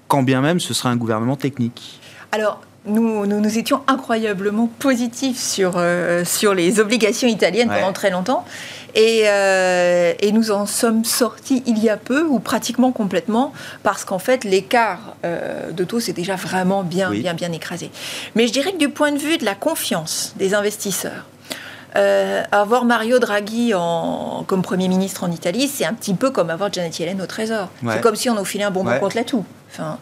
[0.09, 2.01] quand bien même ce serait un gouvernement technique?
[2.33, 5.83] Alors, nous, nous, étions incroyablement positifs sur,
[6.25, 8.45] sur les obligations italiennes pendant très longtemps.
[8.97, 14.19] Euh, et, nous en sommes sortis il y a peu, ou pratiquement complètement, parce qu'en
[14.19, 17.91] fait, l'écart euh, de taux s'est déjà vraiment bien, bien, bien écrasé.
[18.35, 21.27] Mais je dirais que du point de vue de la confiance des investisseurs,
[21.97, 26.51] euh, avoir Mario Draghi en, comme Premier ministre en Italie, c'est un petit peu comme
[26.51, 27.69] avoir Janet Yellen au Trésor.
[27.89, 29.45] C'est comme si on nous filait un bonbon contre la toux.
[29.73, 29.99] Enfin,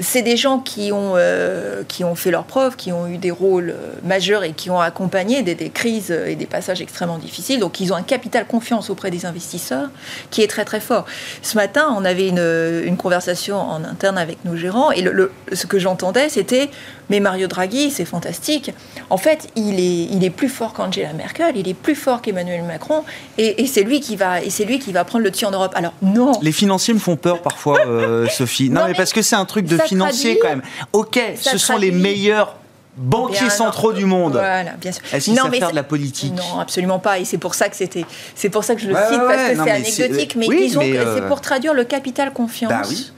[0.00, 3.30] c'est des gens qui ont, euh, qui ont fait leurs preuves, qui ont eu des
[3.30, 7.60] rôles euh, majeurs et qui ont accompagné des, des, crises et des passages extrêmement difficiles.
[7.60, 9.90] Donc, ils ont un capital confiance auprès des investisseurs
[10.30, 11.06] qui est très très fort.
[11.42, 15.32] Ce matin, on avait une, une conversation en interne avec nos gérants et le, le,
[15.52, 16.70] ce que j'entendais, c'était
[17.10, 18.72] mais Mario Draghi, c'est fantastique.
[19.10, 22.62] En fait, il est, il est plus fort qu'Angela Merkel, il est plus fort qu'Emmanuel
[22.62, 23.04] Macron,
[23.38, 25.50] et, et c'est lui qui va, et c'est lui qui va prendre le dessus en
[25.50, 25.72] Europe.
[25.74, 26.32] Alors non.
[26.42, 28.70] Les financiers me font peur parfois, euh, Sophie.
[28.70, 30.62] Non, non mais, mais, parce que c'est un truc de financier traduit, quand même.
[30.92, 32.56] Ok, ce sont les meilleurs
[32.96, 34.32] banquiers centraux du monde.
[34.32, 35.02] Voilà, bien sûr.
[35.12, 37.18] Est-ce savent faire de la politique Non, absolument pas.
[37.18, 39.50] Et c'est pour ça que c'était, c'est pour ça que je le ouais, cite parce
[39.50, 40.36] que c'est anecdotique.
[40.36, 41.16] Mais, oui, disons mais euh...
[41.16, 42.70] c'est pour traduire le capital confiance.
[42.70, 43.12] Bah oui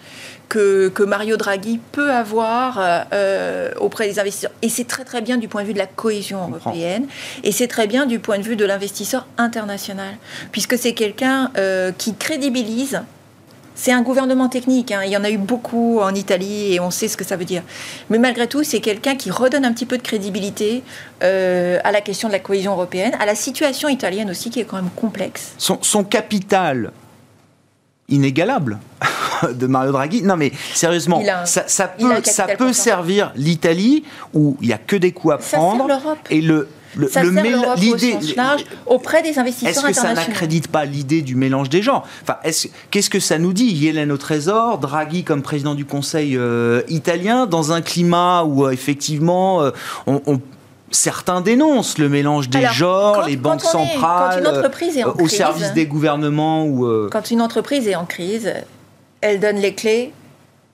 [0.48, 2.78] que, que, Mario Draghi peut avoir
[3.12, 4.52] euh, auprès des investisseurs.
[4.62, 7.06] Et c'est très très bien du point de vue de la cohésion européenne,
[7.42, 10.16] et c'est très bien du point de vue de l'investisseur international,
[10.52, 13.02] puisque c'est quelqu'un euh, qui crédibilise.
[13.78, 15.02] C'est un gouvernement technique, hein.
[15.04, 17.44] il y en a eu beaucoup en Italie et on sait ce que ça veut
[17.44, 17.62] dire.
[18.08, 20.82] Mais malgré tout, c'est quelqu'un qui redonne un petit peu de crédibilité
[21.22, 24.64] euh, à la question de la cohésion européenne, à la situation italienne aussi qui est
[24.64, 25.52] quand même complexe.
[25.58, 26.90] Son, son capital
[28.08, 28.78] inégalable
[29.54, 30.22] de Mario Draghi.
[30.22, 34.78] Non mais sérieusement, un, ça, ça, peut, ça peut servir l'Italie où il n'y a
[34.78, 35.88] que des coups à prendre.
[36.30, 37.30] et le, le, ça le
[37.76, 38.16] l'idée
[38.86, 42.36] auprès des investisseurs Est-ce que ça n'accrédite pas l'idée du mélange des gens Enfin,
[42.90, 47.46] qu'est-ce que ça nous dit Yellen au Trésor, Draghi comme président du Conseil euh, italien,
[47.46, 49.70] dans un climat où euh, effectivement euh,
[50.06, 50.40] on, on
[50.96, 54.56] certains dénoncent le mélange des Alors, genres, quand, les banques quand est, centrales, quand une
[54.56, 56.86] entreprise est en euh, au crise, service des gouvernements ou.
[56.86, 57.08] Euh...
[57.12, 58.52] Quand une entreprise est en crise,
[59.20, 60.12] elle donne les clés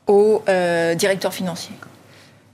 [0.07, 1.75] au euh, directeur financier.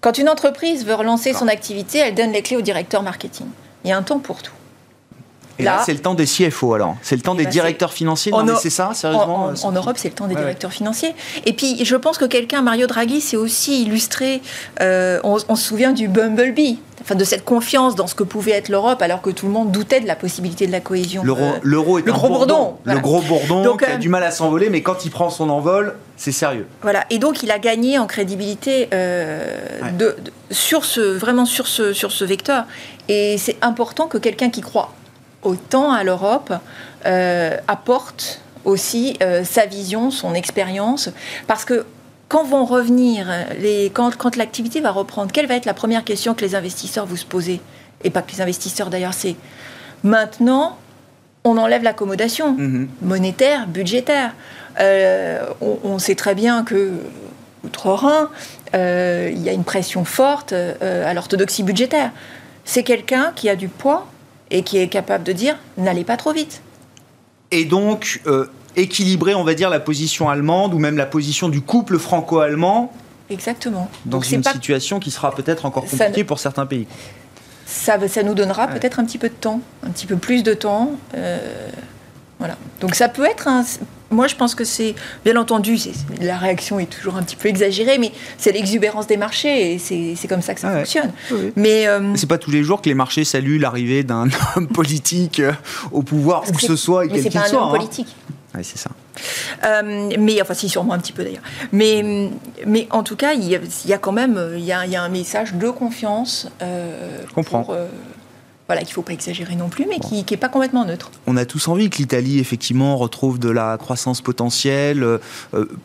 [0.00, 3.46] Quand une entreprise veut relancer son activité, elle donne les clés au directeur marketing.
[3.84, 4.52] Il y a un temps pour tout.
[5.58, 7.92] Et là, là c'est le temps des CFO alors C'est le temps des bah directeurs
[7.92, 8.30] financiers?
[8.30, 10.70] Non, mais c'est ça, sérieusement En, en, en Europe, c'est le temps des ouais, directeurs
[10.70, 10.76] ouais.
[10.76, 11.14] financiers.
[11.46, 14.40] Et puis, je pense que quelqu'un, Mario Draghi, c'est aussi illustré.
[14.80, 16.78] Euh, on, on, se souvient du Bumblebee,
[17.08, 19.70] enfin de cette confiance dans ce que pouvait être l'Europe, alors que tout le monde
[19.70, 21.22] doutait de la possibilité de la cohésion.
[21.24, 22.54] L'euro euh, est le un gros bourdon.
[22.54, 22.98] bourdon voilà.
[22.98, 25.30] Le gros bourdon donc, qui a euh, du mal à s'envoler, mais quand il prend
[25.30, 26.66] son envol, c'est sérieux.
[26.82, 29.92] Voilà, et donc il a gagné en crédibilité euh, ouais.
[29.92, 32.64] de, de, sur ce, vraiment sur ce, sur ce vecteur.
[33.08, 34.92] Et c'est important que quelqu'un qui croit
[35.42, 36.52] autant à l'Europe
[37.06, 41.08] euh, apporte aussi euh, sa vision, son expérience,
[41.46, 41.86] parce que
[42.28, 43.26] quand vont revenir
[43.58, 47.06] les, quand, quand l'activité va reprendre, quelle va être la première question que les investisseurs
[47.06, 47.60] vous se poser?
[48.04, 49.36] Et pas que les investisseurs d'ailleurs, c'est
[50.02, 50.78] maintenant
[51.44, 52.86] on enlève l'accommodation mm -hmm.
[53.06, 54.34] monétaire, budgétaire.
[54.80, 56.92] Euh, on, on, sait très bien que
[57.64, 58.30] outre-Rhin,
[58.74, 62.10] euh, il y a une pression forte euh, à l'orthodoxie budgétaire.
[62.64, 64.06] C'est quelqu'un qui a du poids
[64.50, 66.62] et qui est capable de dire n'allez pas trop vite.
[67.50, 71.60] Et donc, euh, équilibrer, on va dire, la position allemande ou même la position du
[71.60, 72.92] couple franco-allemand.
[73.30, 73.90] Exactement.
[74.04, 74.52] Dans donc, une pas...
[74.52, 76.86] situation qui sera peut-être encore compliquée ça, pour certains pays.
[77.66, 78.78] Ça, ça nous donnera ouais.
[78.78, 80.92] peut-être un petit peu de temps, un petit peu plus de temps.
[81.14, 81.68] Euh,
[82.38, 82.56] voilà.
[82.80, 83.64] Donc ça peut être un,
[84.10, 85.76] moi, je pense que c'est, bien entendu,
[86.20, 90.28] la réaction est toujours un petit peu exagérée, mais c'est l'exubérance des marchés et c'est
[90.28, 90.78] comme ça que ça ouais.
[90.78, 91.12] fonctionne.
[91.30, 91.52] Oui.
[91.56, 95.40] Mais euh, c'est pas tous les jours que les marchés saluent l'arrivée d'un homme politique
[95.40, 95.52] euh,
[95.92, 97.42] au pouvoir, où que ce soit, et quel qu'il soit.
[97.44, 97.76] C'est pas un homme hein.
[97.76, 98.16] politique.
[98.54, 98.90] Oui, c'est ça.
[99.64, 101.42] Euh, mais enfin, si, sûrement un petit peu d'ailleurs.
[101.72, 102.30] Mais,
[102.66, 104.86] mais en tout cas, il y, a, il y a quand même il y a,
[104.86, 106.48] il y a, un message de confiance.
[106.62, 107.62] Euh, Je comprends.
[107.62, 107.86] Pour, euh,
[108.68, 110.08] voilà, qu'il ne faut pas exagérer non plus, mais bon.
[110.08, 111.10] qui n'est pas complètement neutre.
[111.26, 115.18] On a tous envie que l'Italie, effectivement, retrouve de la croissance potentielle, euh,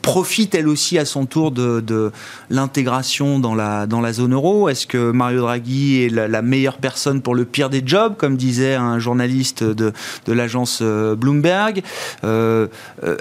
[0.02, 2.12] profite elle aussi à son tour de, de
[2.50, 4.68] l'intégration dans la, dans la zone euro.
[4.68, 8.36] Est-ce que Mario Draghi est la, la, meilleure personne pour le pire des jobs, comme
[8.36, 9.94] disait un journaliste de,
[10.26, 11.84] de l'agence euh, Bloomberg?
[12.26, 12.68] Euh,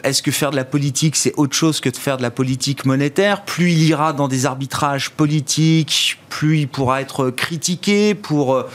[0.03, 2.85] Est-ce que faire de la politique, c'est autre chose que de faire de la politique
[2.85, 3.45] monétaire?
[3.45, 8.67] Plus il ira dans des arbitrages politiques, plus il pourra être critiqué pour euh,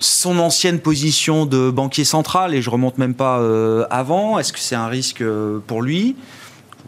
[0.00, 4.40] son ancienne position de banquier central, et je remonte même pas euh, avant.
[4.40, 6.16] Est-ce que c'est un risque euh, pour lui?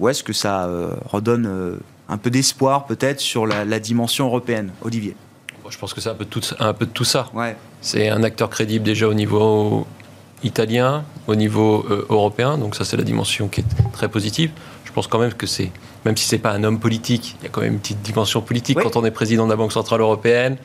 [0.00, 0.68] Ou est-ce que ça
[1.06, 1.76] redonne
[2.08, 4.70] un peu d'espoir peut-être sur la, la, dimension européenne?
[4.82, 5.16] Olivier
[5.68, 7.28] Je pense que c'est un, peu tout, un peu de tout ça.
[7.34, 7.56] Ouais.
[7.80, 9.88] C'est un acteur crédible déjà au niveau
[10.44, 14.52] italien, au niveau européen, donc ça c'est la dimension qui est très positive.
[14.84, 15.72] Je pense quand même que c'est,
[16.08, 18.40] même si c'est pas un homme politique, il y a quand même une petite dimension
[18.40, 18.82] politique oui.
[18.82, 20.56] quand on est président de la Banque Centrale Européenne.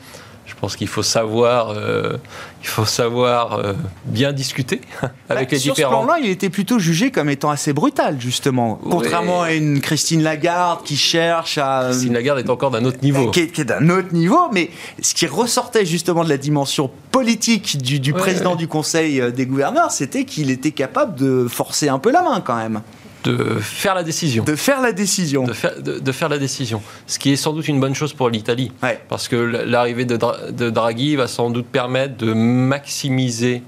[0.46, 2.16] Je pense qu'il faut savoir, euh,
[2.62, 3.74] il faut savoir euh,
[4.06, 4.80] bien discuter
[5.28, 5.90] avec bah, les sur différents.
[5.90, 9.82] Sur ce plan-là, il était plutôt jugé comme étant assez brutal, justement, contrairement à une
[9.82, 11.88] Christine Lagarde qui cherche à.
[11.90, 13.30] Christine Lagarde est encore d'un autre niveau.
[13.30, 14.70] Qui est, qui est d'un autre niveau, mais
[15.02, 18.56] ce qui ressortait justement de la dimension politique du, du ouais, président ouais.
[18.56, 22.40] du Conseil euh, des gouverneurs, c'était qu'il était capable de forcer un peu la main,
[22.40, 22.80] quand même.
[23.24, 24.44] De faire la décision.
[24.44, 25.44] De faire la décision.
[25.44, 26.82] De faire, de, faire, la décision.
[27.06, 28.70] Ce qui est sans doute une bonne chose pour l'Italie.
[29.08, 30.18] Parce que l'arrivée de,
[30.50, 33.62] de, Draghi va sans doute permettre de maximiser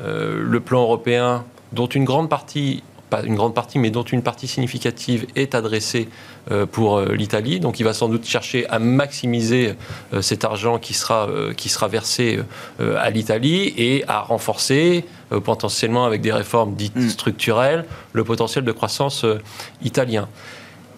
[0.00, 4.22] euh, le plan européen, dont une grande partie pas une grande partie, mais dont une
[4.22, 6.08] partie significative est adressée
[6.50, 7.60] euh, pour euh, l'Italie.
[7.60, 9.74] Donc il va sans doute chercher à maximiser
[10.12, 12.40] euh, cet argent qui sera, qui sera versé
[12.80, 15.04] à l'Italie et à renforcer
[15.44, 17.08] potentiellement avec des réformes dites mm.
[17.08, 19.24] structurelles le potentiel de croissance
[19.82, 20.28] italien.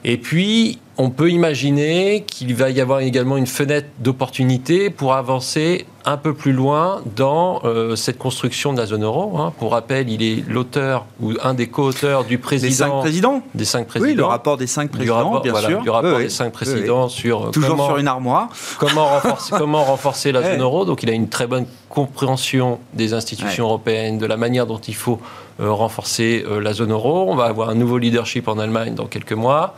[0.04, 5.86] Et puis, on peut imaginer qu'il va y avoir également une fenêtre d'opportunité pour avancer
[6.04, 9.38] un peu plus loin dans euh, cette construction de la zone euro.
[9.38, 9.52] Hein.
[9.58, 12.68] Pour rappel, il est l'auteur ou un des co-auteurs du président.
[12.68, 14.10] Des cinq présidents Des cinq présidents.
[14.10, 15.82] Oui, le rapport des cinq présidents, bien sûr.
[15.82, 17.46] Du rapport des cinq présidents sur.
[17.46, 18.48] Euh, Toujours sur une armoire.
[18.80, 20.84] Comment renforcer, comment renforcer la zone euro.
[20.84, 24.96] Donc, il a une très bonne compréhension des institutions européennes, de la manière dont il
[24.96, 25.20] faut
[25.60, 27.30] euh, renforcer la zone euro.
[27.30, 29.76] On va avoir un nouveau leadership en Allemagne dans quelques mois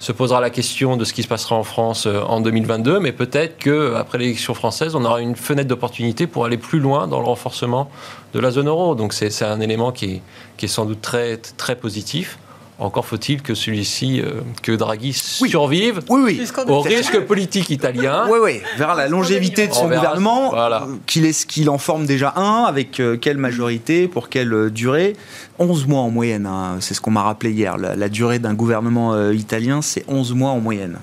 [0.00, 3.12] se posera la question de ce qui se passera en France euh, en 2022, mais
[3.12, 7.26] peut-être qu'après l'élection française, on aura une fenêtre d'opportunité pour aller plus loin dans le
[7.26, 7.90] renforcement
[8.32, 8.94] de la zone euro.
[8.94, 10.22] Donc c'est un élément qui est,
[10.56, 12.38] qui est sans doute très, très positif.
[12.80, 18.26] Encore faut-il que celui-ci, euh, que Draghi survive oui, au risque politique italien.
[18.30, 20.86] Oui, oui, vers la longévité de son gouvernement, voilà.
[21.04, 25.14] qu'il est qu'il en forme déjà un, avec euh, quelle majorité, pour quelle euh, durée.
[25.58, 27.76] 11 mois en moyenne, hein, c'est ce qu'on m'a rappelé hier.
[27.76, 30.96] La, durée d'un gouvernement italien, c'est 11 mois en moyenne.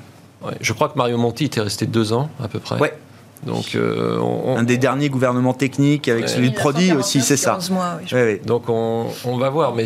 [0.60, 2.80] je crois que Mario Monti était resté deux ans à peu près.
[2.80, 2.98] Ouais.
[3.46, 7.60] Donc, un des derniers gouvernements techniques avec celui de Prodi aussi, c'est ça.
[7.70, 9.86] Mois, oui, Donc on, on, va voir, mais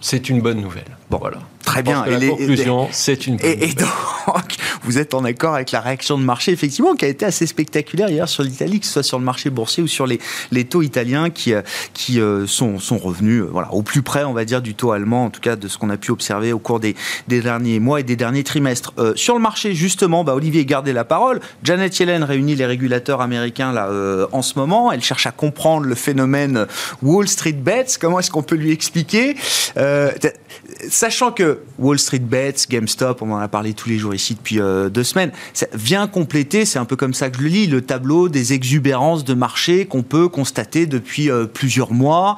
[0.00, 0.96] c'est une bonne nouvelle.
[1.10, 1.38] Bon, voilà.
[1.70, 2.04] Très bien.
[2.04, 3.38] et la conclusion, c'est une.
[3.42, 3.88] Et, et, donc,
[4.82, 8.08] vous êtes en accord avec la réaction de marché, effectivement, qui a été assez spectaculaire
[8.08, 10.18] hier sur l'Italie, que ce soit sur le marché boursier ou sur les,
[10.50, 11.62] les taux italiens qui, euh,
[11.94, 14.90] qui euh, sont, sont revenus euh, voilà, au plus près, on va dire, du taux
[14.90, 16.96] allemand, en tout cas de ce qu'on a pu observer au cours des,
[17.28, 18.92] des derniers mois et des derniers trimestres.
[19.14, 21.40] sur le marché, justement, bah, Olivier gardez la parole.
[21.62, 23.88] Janet Yellen réunit les régulateurs américains là,
[24.32, 24.90] en ce moment.
[24.90, 26.66] Elle cherche à comprendre le phénomène
[27.02, 27.86] Wall Street Bets.
[28.00, 29.36] Comment est-ce qu'on peut lui expliquer?
[30.88, 34.60] Sachant que Wall Street Bets, GameStop, on en a parlé tous les jours ici depuis
[34.60, 37.66] euh, deux semaines, ça vient compléter, c'est un peu comme ça que je le lis,
[37.66, 42.36] le tableau des exubérances de marché qu'on peut constater depuis euh, plusieurs mois.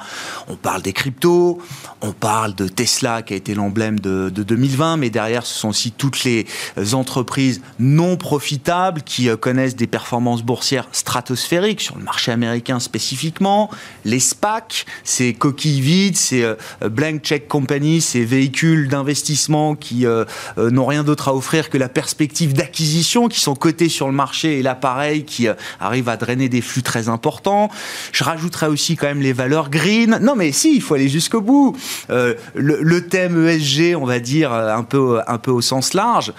[0.49, 1.61] On parle des cryptos,
[2.01, 5.91] on parle de Tesla qui a été l'emblème de, 2020, mais derrière ce sont aussi
[5.91, 6.47] toutes les
[6.79, 13.71] euh, entreprises non profitables qui connaissent des performances boursières stratosphériques sur le marché américain spécifiquement.
[14.05, 20.25] Les SPAC, ces coquilles vides, ces blank check companies, ces véhicules d'investissement qui euh,
[20.59, 24.13] euh, n'ont rien d'autre à offrir que la perspective d'acquisition, qui sont cotés sur le
[24.13, 27.69] marché et l'appareil qui euh, arrive à drainer des flux très importants.
[28.13, 30.19] Je rajouterais aussi quand même les valeurs green.
[30.23, 31.77] Non mais si, il faut aller jusqu'au bout.
[32.09, 36.33] Le, thème ESG, on va dire un peu, un peu au sens large.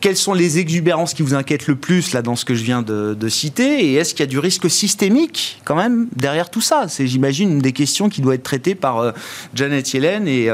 [0.00, 2.82] quelles sont les exubérances qui vous inquiètent le plus là dans ce que je viens
[2.82, 3.86] de, citer?
[3.86, 6.86] Et est-ce qu'il y a du risque systémique quand même derrière tout ça?
[6.88, 9.12] C'est j'imagine une des questions qui doit être traitée par
[9.54, 10.48] Janet Yellen et,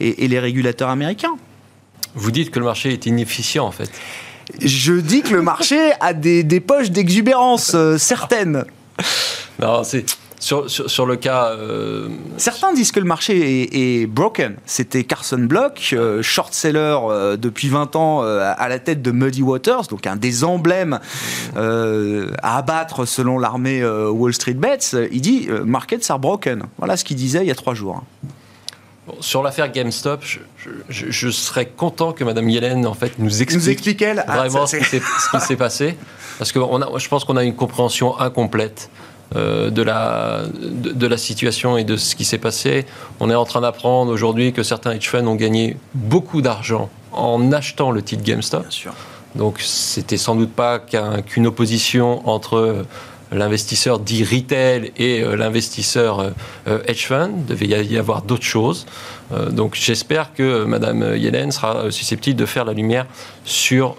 [0.00, 1.36] et, les régulateurs américains.
[2.14, 3.90] Vous dites que le marché est inefficient en fait.
[4.60, 8.64] Je dis que le marché a des, poches d'exubérance euh, certaines.
[9.60, 10.04] Non, c'est
[10.40, 10.64] sur,
[11.06, 11.50] le cas.
[11.50, 14.56] Euh, Certains disent que le marché est, broken.
[14.64, 16.96] C'était Carson Block, euh, short seller
[17.38, 20.98] depuis 20 ans à la tête de Muddy Waters, donc un des emblèmes
[21.54, 25.08] à abattre selon l'armée Wall Street Bets.
[25.12, 26.64] Il dit Markets are broken.
[26.78, 28.02] Voilà ce qu'il disait il y a trois jours
[29.20, 30.22] sur l'affaire GameStop,
[30.88, 35.56] je, serais content que Mme Yellen en fait nous explique, ah, vraiment ce, qui s'est
[35.56, 35.96] passé,
[36.38, 38.90] parce que je pense qu'on a une compréhension incomplète.
[39.36, 42.84] Euh, de, la, de, la situation et de ce qui s'est passé.
[43.20, 47.52] On est en train d'apprendre aujourd'hui que certains hedge funds ont gagné beaucoup d'argent en
[47.52, 48.62] achetant le titre GameStop.
[48.62, 48.92] Bien sûr.
[49.36, 52.84] Donc c'était sans doute pas qu'une opposition entre
[53.32, 56.30] l'investisseur dit retail et euh, l'investisseur euh,
[56.68, 57.30] euh, hedge fund.
[57.38, 58.86] Il devait y avoir d'autres choses.
[59.50, 63.06] donc j'espère que Mme Yellen sera susceptible de faire la lumière
[63.44, 63.96] sur,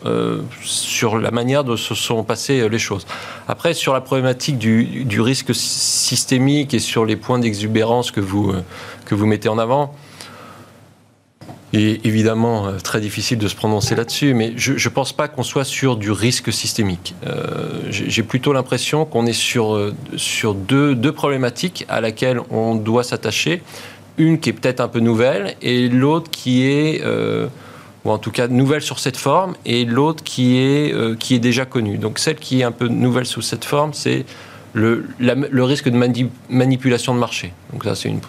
[0.62, 3.06] sur la manière dont se sont passées les choses.
[3.48, 8.54] Après, sur la problématique du, du risque systémique et sur les points d'exubérance que vous,
[9.06, 9.94] que vous mettez en avant,
[11.74, 15.44] et évidemment euh, très difficile de se prononcer là-dessus, mais je ne pense pas qu'on
[15.44, 17.16] soit sur du risque systémique.
[17.26, 22.76] Euh, J'ai plutôt l'impression qu'on est sur, euh, sur deux, deux problématiques à laquelle on
[22.76, 23.62] doit s'attacher.
[24.18, 27.02] Une qui est peut-être un peu nouvelle et l'autre qui est,
[28.04, 31.98] ou en tout cas nouvelle sur cette forme, et l'autre qui, qui est déjà connue.
[31.98, 34.26] Donc celle qui est un peu nouvelle sous cette forme, c'est
[34.74, 37.54] le, le risque de manipulation de marché.
[37.74, 38.22] Donc ça, c'est une,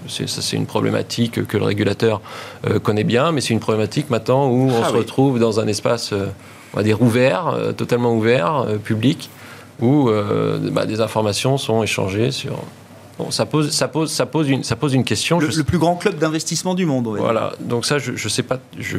[0.52, 2.20] une problématique que le régulateur
[2.66, 5.66] euh, connaît bien, mais c'est une problématique maintenant où on ah se retrouve dans un
[5.68, 6.26] espace, euh,
[6.74, 9.30] on va dire, ouvert, euh, totalement ouvert, public,
[9.80, 10.10] où
[10.70, 12.52] bah, des informations sont échangées sur...
[13.18, 15.38] Bon, ça pose, ça pose, ça pose une, ça pose une question.
[15.38, 17.08] Le, le plus grand club d'investissement du monde.
[17.18, 17.52] Voilà.
[17.60, 18.58] Donc ça, je, je sais pas.
[18.78, 18.96] Je,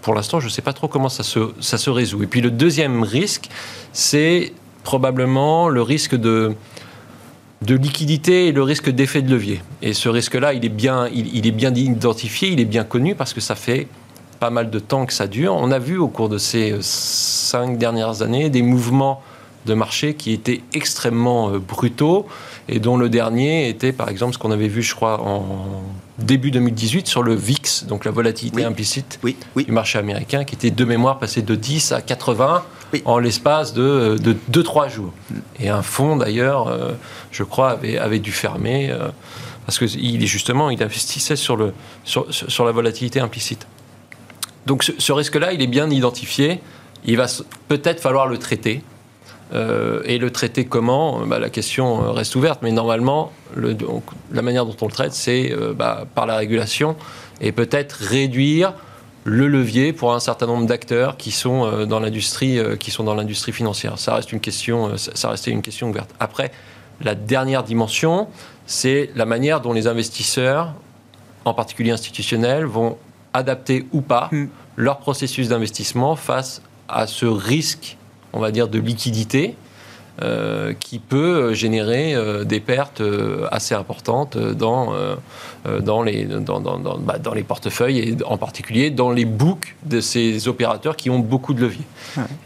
[0.00, 2.24] pour l'instant, je ne sais pas trop comment ça se, ça se résout.
[2.24, 3.48] Et puis le deuxième risque,
[3.92, 6.54] c'est probablement le risque de
[7.64, 9.62] de liquidité et le risque d'effet de levier.
[9.82, 13.32] Et ce risque-là, il, est bien, il, est bien identifié, il est bien connu parce
[13.32, 13.86] que ça fait
[14.40, 15.54] pas mal de temps que ça dure.
[15.54, 19.22] On a vu au cours de ces cinq dernières années des mouvements
[19.66, 22.26] de marché qui étaient extrêmement euh, brutaux
[22.68, 25.82] et dont le dernier était par exemple ce qu'on avait vu je crois en
[26.18, 29.20] début 2018 sur le VIX, donc la volatilité implicite
[29.56, 32.64] du marché américain qui était de mémoire passé de 10 à 80
[33.04, 34.16] en l'espace de
[34.50, 35.12] 2-3 jours.
[35.58, 36.92] Et un fonds, d'ailleurs, euh,
[37.30, 39.08] je crois, avait, dû fermer euh,
[39.66, 41.72] parce qu'il justement, il investissait sur, le,
[42.04, 43.66] sur, la volatilité implicite.
[44.66, 46.60] Donc ce, risque-là, il est bien identifié.
[47.04, 47.26] Il va
[47.68, 48.82] peut-être falloir le traiter.
[49.54, 51.26] Euh, et le traiter comment?
[51.26, 53.76] Bah, La question reste ouverte, mais normalement, le,
[54.32, 56.96] la manière dont on le traite, c'est bah, par la régulation
[57.42, 58.72] et peut-être réduire
[59.24, 63.04] le levier pour un certain nombre d'acteurs qui sont euh, dans l'industrie euh, qui sont
[63.04, 63.98] dans l'industrie financière.
[63.98, 66.10] Ça reste une question, euh, ça restait une question ouverte.
[66.18, 66.50] Après,
[67.00, 68.28] la dernière dimension,
[68.66, 70.74] c'est la manière dont les investisseurs,
[71.44, 72.98] en particulier institutionnels, vont
[73.32, 74.46] adapter ou pas hmm.
[74.76, 77.96] leur processus d'investissement face à ce risque,
[78.32, 79.56] on va dire, de liquidité
[80.20, 84.92] euh, qui peut générer euh, des pertes euh, assez importantes dans,
[85.80, 90.48] dans, les, dans, bah, dans, les portefeuilles et en particulier dans les books de ces
[90.48, 91.86] opérateurs qui ont beaucoup de leviers.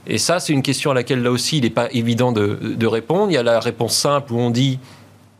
[0.06, 2.86] Et ça, c'est une question à laquelle là aussi il n'est pas évident de, de,
[2.86, 3.32] répondre.
[3.32, 4.78] Il y a la réponse simple où on dit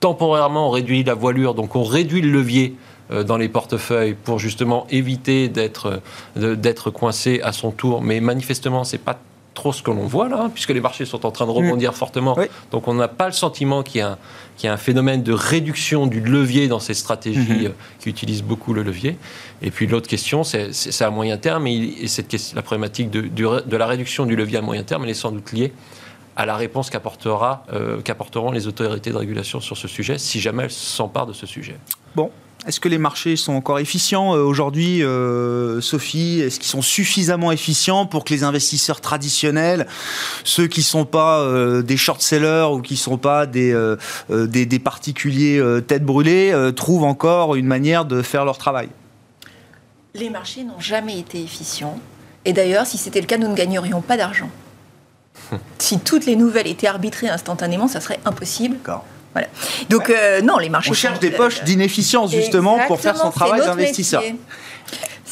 [0.00, 2.74] temporairement on réduit la voilure, donc on réduit le levier
[3.24, 6.02] dans les portefeuilles pour justement éviter d'être
[6.34, 8.02] d'être coincé à son tour.
[8.02, 9.16] Mais manifestement, c'est pas
[9.56, 11.90] trop ce que l'on voit là, hein, puisque les marchés sont en train de rebondir
[11.90, 11.94] mm.
[11.94, 12.36] fortement.
[12.70, 14.16] Donc on n'a pas le sentiment qu'il y, a
[14.64, 17.66] un, un phénomène de réduction du levier dans ces stratégies mm-hmm.
[17.66, 19.18] euh, qui utilisent beaucoup le levier.
[19.62, 23.76] Et puis l'autre question, c'est à moyen terme, et, cette question, la problématique de, de,
[23.76, 25.72] la réduction du levier à moyen terme, elle est sans doute liée
[26.36, 30.64] à la réponse qu'apportera, euh, qu'apporteront les autorités de régulation sur ce sujet, si jamais
[30.64, 31.76] elles s'emparent de ce sujet.
[32.14, 32.30] Bon,
[32.66, 36.40] est-ce que les marchés sont encore efficients euh, aujourd'hui, euh, Sophie?
[36.40, 39.86] Est-ce qu'ils sont suffisamment efficients pour que les investisseurs traditionnels,
[40.42, 43.74] ceux qui ne sont pas euh, des short-sellers ou qui ne sont pas des,
[44.28, 48.88] des, particuliers tête brûlée, trouvent encore une manière de faire leur travail?
[50.14, 51.98] Les marchés n'ont jamais été efficients.
[52.44, 54.50] Et d'ailleurs, si c'était le cas, nous ne gagnerions pas d'argent.
[55.78, 58.76] si toutes les nouvelles étaient arbitrées instantanément, ça serait impossible.
[58.76, 59.04] D'accord.
[59.88, 60.90] Donc, euh, non, les marchés.
[60.90, 64.22] On cherche des poches d'inefficience, justement, pour faire son travail d'investisseur.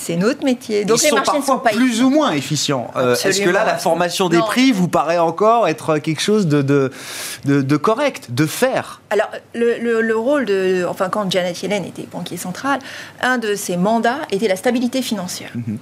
[0.05, 0.84] C'est notre métier.
[0.84, 2.90] Donc Ils les sont marchés sont pas plus ou moins efficients.
[2.94, 6.61] Euh, est-ce que là, la formation des prix vous paraît encore être quelque chose de,
[6.61, 6.90] de,
[7.46, 9.00] de, correct, de faire?
[9.09, 10.84] Alors, le, le, rôle de.
[10.86, 12.80] Enfin, quand Janet Yellen était banquier central,
[13.22, 15.50] un de ses mandats était la stabilité financière.
[15.55, 15.78] Mhm.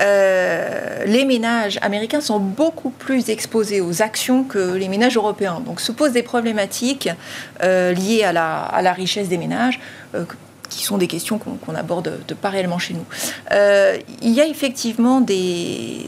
[0.00, 5.60] Euh, les ménages américains sont beaucoup plus exposés aux actions que les ménages européens.
[5.66, 7.08] Donc, se posent des problématiques
[7.64, 9.80] euh, liées à la, à la, richesse des ménages
[10.76, 13.04] qui sont des questions qu'on aborde pas réellement chez nous.
[13.52, 16.06] Euh, il y a effectivement des,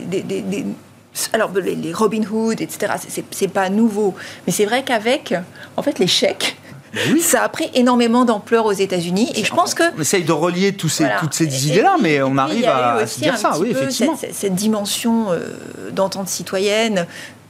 [1.32, 2.92] alors les, Robin Hood, etc.
[3.30, 4.14] C'est pas nouveau,
[4.46, 5.34] mais c'est vrai qu'avec
[5.76, 6.56] en fait les chèques.
[6.94, 10.32] Ben ça a pris énormément d'ampleur aux États-Unis et je pense que on essaye de
[10.32, 14.16] relier tous ces, toutes ces idées-là, mais on arrive à, dire ça, oui, effectivement.
[14.32, 15.48] Cette, dimension euh,
[15.92, 17.06] d'entente citoyenne,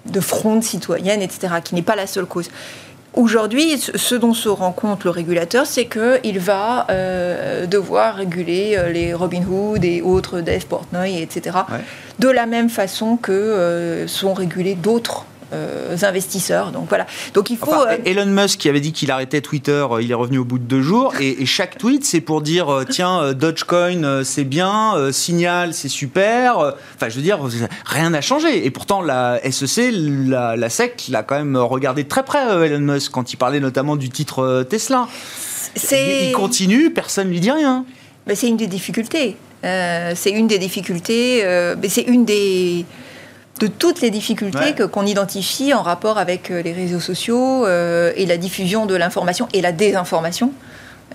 [0.06, 2.50] de fronde citoyenne, etc., qui n'est pas la seule cause.
[3.16, 8.92] Aujourd'hui, ce dont se rend compte le régulateur, c'est qu'il va euh, devoir réguler euh,
[8.92, 11.56] les Robinhood et autres Dave Portnoy, etc.,
[12.18, 16.72] de la même façon que euh, sont régulés d'autres investisseurs.
[16.72, 17.06] Donc voilà.
[17.34, 17.72] Donc il faut.
[17.72, 20.58] Euh, Elon Musk qui avait dit qu'il arrêtait Twitter, euh, il est revenu au bout
[20.58, 21.14] de deux jours.
[21.20, 26.58] Et, chaque tweet, c'est pour dire tiens, Dogecoin, c'est bien, Signal, c'est super.
[26.58, 27.38] Enfin, je veux dire,
[27.84, 28.66] rien n'a changé.
[28.66, 33.12] Et pourtant, la SEC, la, la SEC, l'a quand même regardé très près, Elon Musk,
[33.12, 35.08] quand il parlait notamment du titre Tesla.
[35.92, 37.84] Il, continue, personne ne lui dit rien.
[38.26, 39.36] Mais c'est une des difficultés.
[39.62, 41.42] c'est une des difficultés.
[41.80, 42.84] mais c'est une des
[43.58, 48.12] de toutes les difficultés que, qu'on identifie en rapport avec euh, les réseaux sociaux euh,
[48.16, 50.52] et la diffusion de l'information et la désinformation.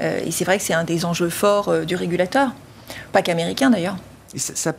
[0.01, 2.53] Euh, et c'est vrai que c'est un des enjeux forts du régulateur,
[3.11, 3.97] pas qu'américain d'ailleurs.
[4.35, 4.73] ça, ça,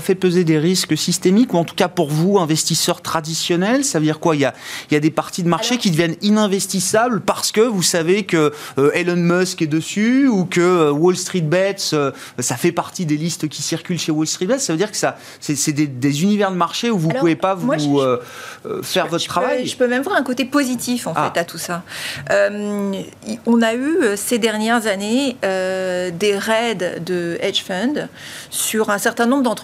[0.00, 4.04] fait peser des risques systémiques, ou en tout cas pour vous, investisseurs traditionnels Ça veut
[4.04, 4.36] dire quoi?
[4.36, 4.54] Il y, a,
[4.90, 8.52] il y a des parties de marché qui deviennent ininvestissables parce que vous savez que
[8.78, 13.06] euh, Elon Musk est dessus, ou que euh, Wall Street Bets, euh, ça fait partie
[13.06, 14.58] des listes qui circulent chez Wall Street Bets.
[14.58, 17.54] Ça veut dire que ça, c'est des, univers de marché où vous ne pouvez pas
[17.54, 17.70] vous
[18.82, 19.66] faire votre travail.
[19.66, 21.30] je peux même voir un côté positif en ah.
[21.32, 21.82] fait à tout ça.
[22.30, 28.08] on a eu ces dernières années des raids de hedge funds
[28.50, 29.57] sur un certain nombre d'entreprises,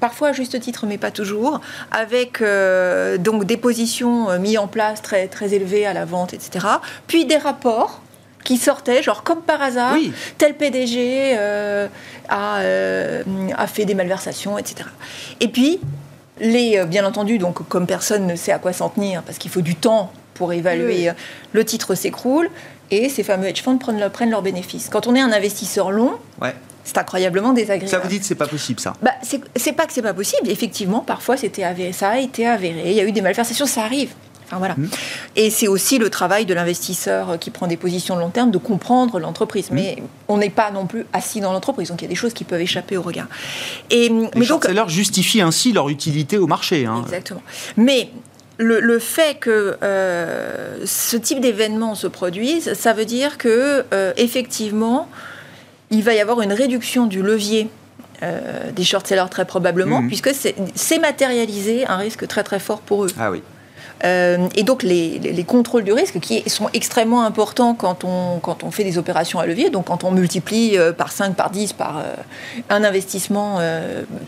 [0.00, 1.60] parfois à juste titre, mais pas toujours,
[1.90, 6.34] avec euh, donc des positions euh, mises en place très, très élevées à la vente,
[6.34, 6.66] etc.
[7.06, 8.00] Puis des rapports
[8.44, 9.96] qui sortaient, genre comme par hasard,
[10.38, 11.86] tel PDG euh,
[12.28, 12.60] a,
[13.56, 14.88] a, fait des malversations, etc.
[15.40, 15.80] Et puis,
[16.40, 19.60] les, bien entendu, donc comme personne ne sait à quoi s'en tenir, parce qu'il faut
[19.60, 21.10] du temps pour évaluer,
[21.52, 22.48] le titre s'écroule
[22.90, 24.88] et ces fameux hedge funds prennent, prennent leurs bénéfices.
[24.88, 26.54] Quand on est un investisseur long, ouais
[26.88, 27.90] c'est incroyablement désagréable.
[27.90, 29.12] Ça vous dit que c'est pas possible ça bah,
[29.56, 30.48] C'est pas que c'est pas possible.
[30.48, 32.82] Effectivement, parfois c'était avéré, ça a été avéré.
[32.86, 34.10] Il y a eu des malversations, ça arrive.
[34.46, 34.76] Enfin, voilà.
[34.78, 34.88] Mmh.
[35.36, 38.56] Et c'est aussi le travail de l'investisseur qui prend des positions de long terme de
[38.56, 39.70] comprendre l'entreprise.
[39.70, 39.74] Mmh.
[39.74, 42.32] Mais on n'est pas non plus assis dans l'entreprise, donc il y a des choses
[42.32, 43.26] qui peuvent échapper au regard.
[43.90, 46.86] Et, Les mais donc, leur justifie ainsi leur utilité au marché.
[46.86, 47.02] Hein.
[47.04, 47.42] Exactement.
[47.76, 48.08] Mais
[48.56, 55.08] le, fait que euh, ce type d'événement se produise, ça veut dire que euh, effectivement
[55.90, 57.68] il va y avoir une réduction du levier
[58.24, 60.08] euh, des short-sellers très probablement, mhm.
[60.08, 63.10] puisque c'est matérialisé un risque très très fort pour eux.
[63.16, 63.42] Ah oui.
[64.04, 68.70] Euh, et donc les, contrôles du risque qui sont extrêmement importants quand on, quand on
[68.72, 72.04] fait des opérations à levier, donc quand on multiplie euh, par 5, par 10, par
[72.70, 73.60] un investissement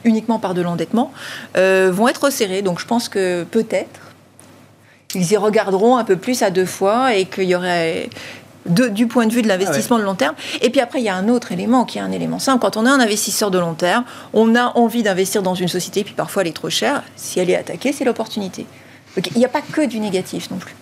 [0.05, 1.13] uniquement par de l'endettement,
[1.57, 2.63] vont être resserrés.
[2.63, 4.13] Donc je pense que peut-être
[5.15, 8.09] ils y regarderont un peu plus à deux fois et qu'il y aurait
[8.67, 10.35] du point de vue de l'investissement ah de long terme.
[10.61, 12.61] Et puis après, il y a un autre élément qui est un élément simple.
[12.61, 16.05] Quand on est un investisseur de long terme, on a envie d'investir dans une société,
[16.05, 17.03] puis parfois elle est trop chère.
[17.17, 18.67] Si elle est attaquée, c'est l'opportunité.
[19.17, 20.75] il n'y a pas que du négatif non plus.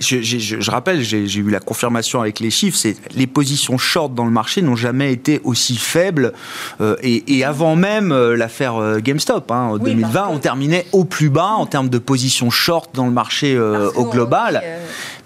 [0.00, 4.30] Je, rappelle, j'ai eu la confirmation avec les chiffres, c'est les positions short dans le
[4.30, 6.32] marché n'ont jamais été aussi faibles.
[6.80, 11.30] Euh, et, avant même euh, l'affaire euh, GameStop, hein, en 2020, on terminait au plus
[11.30, 14.62] bas en termes de positions short dans le marché au global.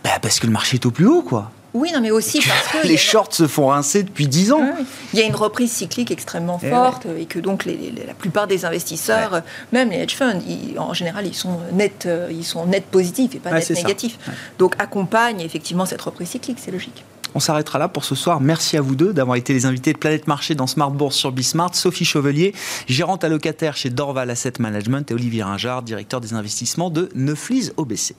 [0.04, 1.50] Bah, parce que le marché est au plus haut, quoi.
[1.76, 2.86] Oui, non, mais aussi parce que.
[2.88, 4.74] les shorts se font rincer depuis 10 ans.
[5.12, 8.64] Il y a une reprise cyclique extrêmement eh forte et que donc la plupart des
[8.64, 10.40] investisseurs, même les hedge funds,
[10.78, 14.18] en général, ils sont net, euh, ils sont net positifs et pas net négatifs.
[14.58, 17.04] Donc accompagnent effectivement cette reprise cyclique, c'est logique.
[17.34, 18.40] On s'arrêtera là pour ce soir.
[18.40, 21.32] Merci à vous deux d'avoir été les invités de Planète Marché dans Smart Bourse sur
[21.32, 21.74] Bismart.
[21.74, 22.54] Sophie Chevelier,
[22.88, 28.14] gérante allocataire chez Dorval Asset Management et Olivier Ringard, directeur des investissements de Neuflis OBC.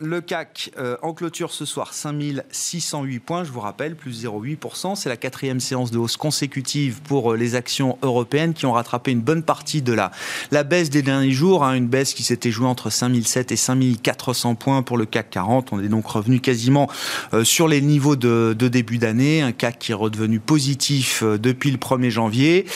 [0.00, 4.94] Le CAC euh, en clôture ce soir 5608 points, je vous rappelle, plus 0,8%.
[4.94, 9.10] C'est la quatrième séance de hausse consécutive pour euh, les actions européennes qui ont rattrapé
[9.10, 10.12] une bonne partie de la,
[10.52, 11.64] la baisse des derniers jours.
[11.64, 15.72] Hein, une baisse qui s'était jouée entre 5007 et 5400 points pour le CAC 40.
[15.72, 16.88] On est donc revenu quasiment
[17.34, 19.42] euh, sur les niveaux de, de début d'année.
[19.42, 22.66] Un CAC qui est redevenu positif depuis le 1er janvier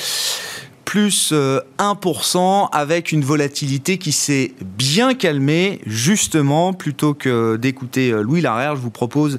[0.92, 5.80] plus 1% euh, avec une volatilité qui s'est bien calmée.
[5.86, 9.38] Justement, plutôt que d'écouter euh, Louis Larère, je vous propose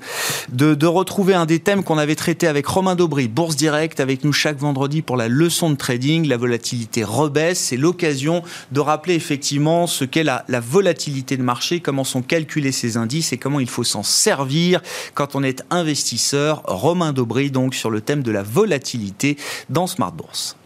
[0.51, 4.33] de, retrouver un des thèmes qu'on avait traité avec Romain Daubry, Bourse Direct, avec nous
[4.33, 6.27] chaque vendredi pour la leçon de trading.
[6.27, 7.59] La volatilité rebaisse.
[7.59, 8.41] C'est l'occasion
[8.71, 13.31] de rappeler effectivement ce qu'est la, la volatilité de marché, comment sont calculés ces indices
[13.31, 14.81] et comment il faut s'en servir
[15.13, 16.63] quand on est investisseur.
[16.65, 19.37] Romain Daubry, donc, sur le thème de la volatilité
[19.69, 20.57] dans Smart Bourse.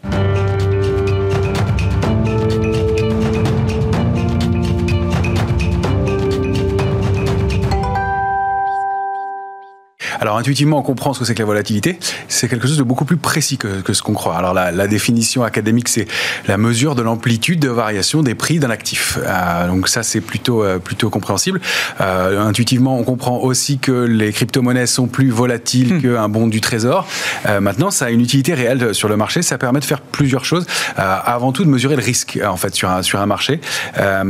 [10.20, 11.98] Alors intuitivement, on comprend ce que c'est que la volatilité.
[12.28, 14.36] C'est quelque chose de beaucoup plus précis que, que ce qu'on croit.
[14.36, 16.06] Alors la, la définition académique, c'est
[16.46, 19.18] la mesure de l'amplitude de variation des prix d'un actif.
[19.22, 21.60] Euh, donc ça, c'est plutôt euh, plutôt compréhensible.
[22.00, 26.02] Euh, intuitivement, on comprend aussi que les crypto-monnaies sont plus volatiles hmm.
[26.02, 27.06] qu'un bon du trésor.
[27.46, 29.42] Euh, maintenant, ça a une utilité réelle sur le marché.
[29.42, 30.66] Ça permet de faire plusieurs choses.
[30.98, 33.60] Euh, avant tout, de mesurer le risque en fait sur un sur un marché.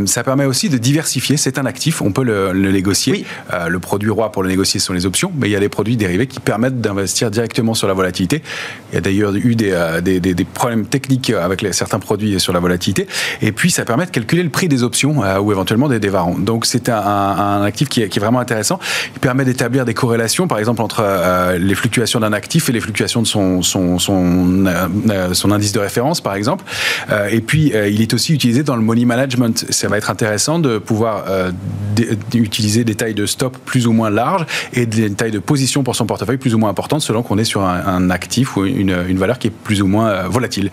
[0.06, 1.36] ça permet aussi de diversifier.
[1.36, 2.02] C'est un actif.
[2.02, 3.12] On peut le, le négocier.
[3.12, 3.24] Oui.
[3.68, 5.96] le produit roi pour le négocier sont les options, mais il y a des produits
[5.96, 8.42] dérivés qui permettent d'investir directement sur la volatilité.
[8.90, 10.00] Il y a d'ailleurs eu des, euh,
[10.52, 13.06] problèmes techniques avec les, certains produits sur la volatilité.
[13.42, 16.36] Et puis, ça permet de calculer le prix des options euh, ou éventuellement des, varants.
[16.36, 18.80] Donc, c'est un, actif qui est, vraiment intéressant.
[19.14, 22.80] Il permet d'établir des corrélations, par exemple, entre euh, les fluctuations d'un actif et les
[22.80, 26.64] fluctuations de son, son indice de référence, par exemple.
[27.30, 29.64] et puis, il est aussi utilisé dans le money management.
[29.70, 31.26] Ça va être intéressant de pouvoir
[32.34, 35.96] utiliser des tailles de stop plus ou moins larges et des tailles de position pour
[35.96, 39.18] son portefeuille plus ou moins importantes selon qu'on est sur un, actif ou une, une,
[39.18, 40.70] valeur qui est plus ou moins euh, volatile.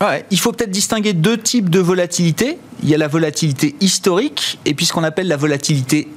[0.00, 2.58] Ouais, il faut peut-être distinguer deux types de volatilité.
[2.82, 6.08] Il y a la volatilité historique et puis ce qu'on appelle la volatilité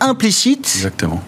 [0.00, 0.70] implicite.
[0.76, 1.22] Exactement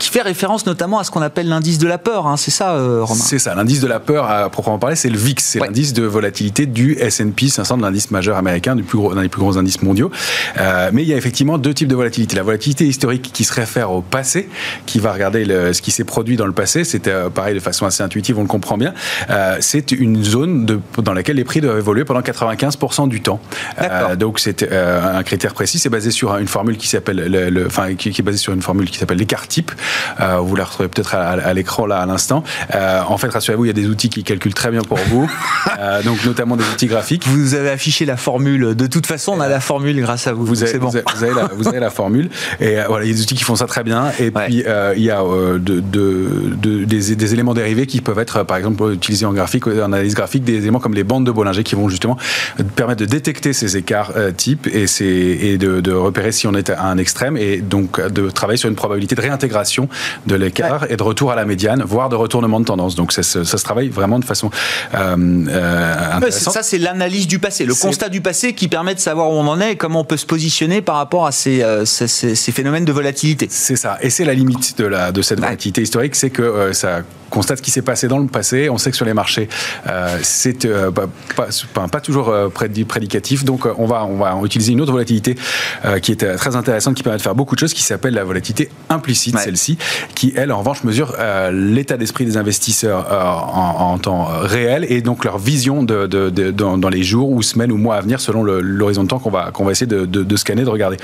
[0.00, 2.26] qui fait référence notamment à ce qu'on appelle l'indice de la peur.
[2.26, 2.36] Hein.
[2.36, 3.20] c'est ça, euh, Romain?
[3.22, 3.54] C'est ça.
[3.54, 5.44] L'indice de la peur, à proprement parler, c'est le VIX.
[5.44, 9.22] C'est l'indice de volatilité du S&P 500, de l'indice majeur américain, du plus gros, d'un
[9.22, 10.10] des plus gros indices mondiaux.
[10.58, 12.34] Euh, mais il y a effectivement deux types de volatilité.
[12.34, 14.48] La volatilité historique qui se réfère au passé,
[14.86, 16.84] qui va regarder le, ce qui s'est produit dans le passé.
[16.84, 18.94] C'était euh, pareil de façon assez intuitive, on le comprend bien.
[19.28, 23.40] Euh, c'est une zone de, dans laquelle les prix doivent évoluer pendant 95% du temps.
[24.18, 25.78] Donc c'est un critère précis.
[25.78, 28.62] C'est basé sur une formule qui s'appelle, le, enfin, qui, qui, est basée sur une
[28.62, 29.72] formule qui s'appelle l'écart type.
[30.20, 32.42] Euh, vous la retrouvez peut-être à, l'écran là à l'instant.
[32.74, 35.30] Euh, en fait, rassurez-vous, il y a des outils qui calculent très bien pour vous,
[35.78, 37.26] euh, donc notamment des outils graphiques.
[37.26, 38.74] Vous avez affiché la formule.
[38.74, 40.44] De toute façon, on a la formule grâce à vous.
[40.44, 40.88] Vous, avez, bon.
[40.88, 42.30] vous, avez, la, vous avez, la, formule.
[42.60, 44.10] Et voilà, il y a des outils qui font ça très bien.
[44.18, 44.64] Et puis
[44.96, 49.26] il y a de, de, des, des, éléments dérivés qui peuvent être, par exemple, utilisés
[49.26, 52.16] en graphique, en analyse graphique, des éléments comme les bandes de Bollinger qui vont justement
[52.76, 56.84] permettre de détecter ces écarts types et, et de, de repérer si on est à
[56.84, 59.79] un extrême et donc de travailler sur une probabilité de réintégration
[60.26, 62.94] de l'écart et de retour à la médiane, voire de retournement de tendance.
[62.94, 64.50] Donc ça, ça, se travaille vraiment de façon
[64.94, 65.16] euh,
[65.48, 66.54] euh intéressante.
[66.54, 69.46] ça, c'est l'analyse du passé, le constat du passé qui permet de savoir où on
[69.46, 72.52] en est et comment on peut se positionner par rapport à ces, euh, ces, ces,
[72.52, 73.48] phénomènes de volatilité.
[73.50, 73.98] C'est ça.
[74.00, 77.58] Et c'est la limite de, la, de cette volatilité historique, c'est que euh, ça constate
[77.58, 78.68] ce qui s'est passé dans le passé.
[78.68, 79.48] On sait que sur les marchés,
[79.86, 81.06] euh, c'est euh, pas,
[81.36, 83.44] pas, pas, toujours euh, prédicatif.
[83.44, 85.36] Donc, on va, on va utiliser une autre volatilité
[86.02, 88.68] qui est très intéressante, qui permet de faire beaucoup de choses, qui s'appelle la volatilité
[88.88, 89.78] implicite, celle-ci,
[90.14, 91.14] qui, elle, en revanche, mesure
[91.52, 93.06] l'état d'esprit des investisseurs
[93.54, 97.30] en, en, temps réel et donc leur vision de, de, de dans, dans, les jours
[97.30, 99.86] ou semaines ou mois à venir selon l'horizon de temps qu'on va, qu'on va essayer
[99.86, 100.96] de, de, scanner, de regarder.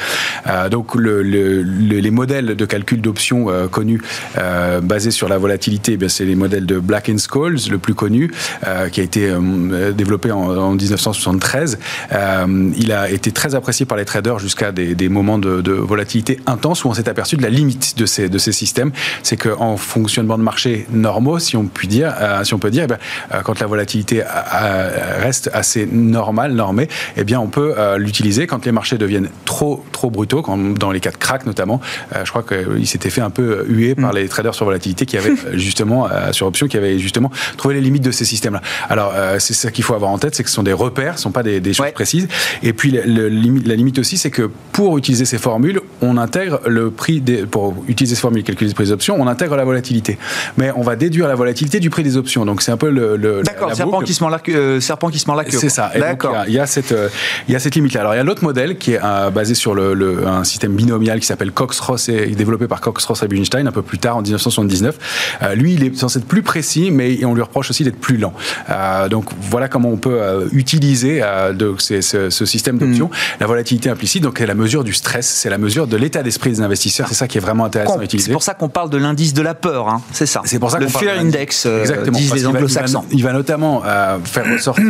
[0.70, 4.02] donc, le, le, les modèles de calcul d'options connus
[4.82, 7.94] basés sur la volatilité, eh bien, c'est les modèles de Black and Scholes, le plus
[7.94, 8.30] connu,
[8.66, 11.78] euh, qui a été euh, développé en, 1973.
[12.12, 16.84] Euh, il a été très apprécié par les traders jusqu'à des, moments de, volatilité intense
[16.84, 18.92] où on s'est aperçu de la limite de ces, de ces systèmes.
[19.22, 22.14] C'est qu'en fonctionnement de marché normaux, si on, peut dire,
[22.44, 22.98] si on peut dire, eh bien,
[23.44, 24.22] quand la volatilité
[25.20, 30.10] reste assez normale, normée, eh bien, on peut l'utiliser quand les marchés deviennent trop, trop
[30.10, 31.80] brutaux, comme dans les cas de crack notamment.
[32.24, 34.16] je crois qu'il s'était fait un peu huer par mm.
[34.16, 37.80] les traders sur volatilité qui avaient justement euh, sur option qui avait justement trouvé les
[37.80, 38.62] limites de ces systèmes-là.
[38.88, 41.14] Alors, euh, c'est ça qu'il faut avoir en tête, c'est que ce sont des repères,
[41.14, 42.28] ce ne sont pas des, choses précises.
[42.62, 46.90] Et puis, le, la limite aussi, c'est que pour utiliser ces formules, on intègre le
[46.90, 50.18] prix des, pour utiliser ces formules, calculer le prix des options, on intègre la volatilité.
[50.56, 52.44] Mais on va déduire la volatilité du prix des options.
[52.44, 53.16] Donc, c'est un peu le.
[53.16, 55.58] le D'accord, serpent, qui se mord la queue, serpent qui se mord la queue.
[55.58, 55.90] C'est ça.
[55.98, 56.44] D'accord.
[56.46, 56.94] Il y, a cette,
[57.48, 58.00] il y a cette limite-là.
[58.00, 61.20] Alors, il y a l'autre modèle qui est euh, basé sur le, un système binomial
[61.20, 64.98] qui s'appelle Cox-Ross et développé par Cox-Ross et Bunstein un peu plus tard en 1979.
[65.54, 68.32] lui, il est censé être plus précis, mais on lui reproche aussi d'être plus lent.
[68.70, 73.06] Euh, donc voilà comment on peut euh, utiliser euh, de, ce, système d'options.
[73.06, 73.40] Hmm.
[73.40, 76.50] La volatilité implicite, donc c'est la mesure du stress, c'est la mesure de l'état d'esprit
[76.50, 77.08] des investisseurs.
[77.08, 78.26] C'est ça qui est vraiment intéressant à utiliser.
[78.26, 80.02] C'est pour ça qu'on parle de l'indice de la peur, hein.
[80.12, 80.42] c'est ça.
[80.44, 83.04] C'est pour ça le fear index, Exactement, disent les anglo-saxons.
[83.12, 83.82] Il, va notamment
[84.24, 84.84] faire ressortir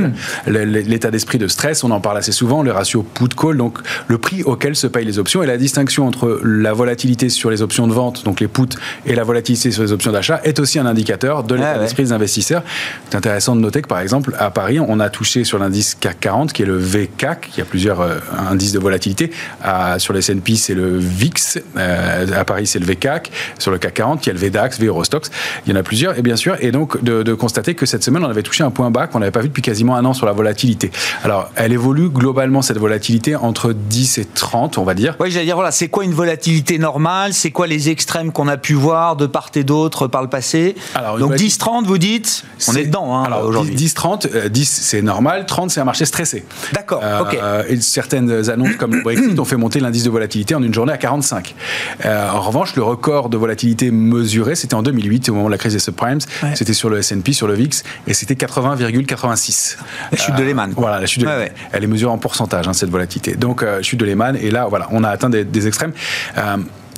[0.47, 1.85] l'état d'esprit de stress.
[1.85, 3.79] On en parle assez souvent, le ratio put-call, donc
[4.09, 7.63] le prix auquel se payent les options et la distinction entre la volatilité sur les
[7.63, 8.77] options de vente, donc les puts,
[9.07, 12.13] et la volatilité sur les options d'achat est aussi un indicateur de l'état d'esprit des
[12.13, 12.63] investisseurs.
[13.09, 16.21] C'est intéressant de noter que, par exemple, à Paris, on a touché sur l'indice CAC
[16.21, 18.19] 40, qui est le VCAC, qui a plusieurs euh,
[18.51, 19.31] indices de volatilité.
[19.63, 21.59] À, sur les S&P, c'est le VIX.
[21.77, 23.31] Euh, à Paris, c'est le VCAC.
[23.59, 25.31] Sur le CAC 40, il y a le VDAX, VEurostox.
[25.67, 26.57] Il y en a plusieurs, et bien sûr.
[26.61, 29.21] Et donc, de, de constater que cette semaine, on avait touché un point bas qu'on
[29.21, 30.91] n'avait pas vu depuis quasiment un an sur la volatilité.
[31.23, 35.17] Alors, elle évolue globalement, cette volatilité, entre 10 et 30, on va dire.
[35.21, 37.33] Oui, j'allais dire, voilà, c'est quoi une volatilité normale?
[37.33, 40.77] C'est quoi les extrêmes qu'on a pu voir de part et d'autre par le passé?
[40.95, 43.75] Alors, Donc, 10-30, vous dites On est, dedans hein, aujourd'hui.
[43.75, 46.45] 10-30, 10 euh, c'est normal, 30 c'est un marché stressé.
[46.73, 47.39] D'accord, euh, ok.
[47.69, 50.93] Et certaines annonces comme le Brexit ont fait monter l'indice de volatilité en une journée
[50.93, 51.55] à 45.
[52.05, 55.59] Euh, en revanche, le record de volatilité mesuré, c'était en 2008, au moment de la
[55.59, 56.19] crise des subprimes.
[56.55, 59.77] C'était sur le S&P, sur le VIX, et c'était 80,86.
[60.13, 60.73] La chute de Lehman.
[60.77, 61.49] Voilà, la chute de Lehman.
[61.73, 63.35] Elle est mesurée en pourcentage, hein, cette volatilité.
[63.35, 65.93] Donc, chute de Lehman, et là, voilà, on a atteint des, des extrêmes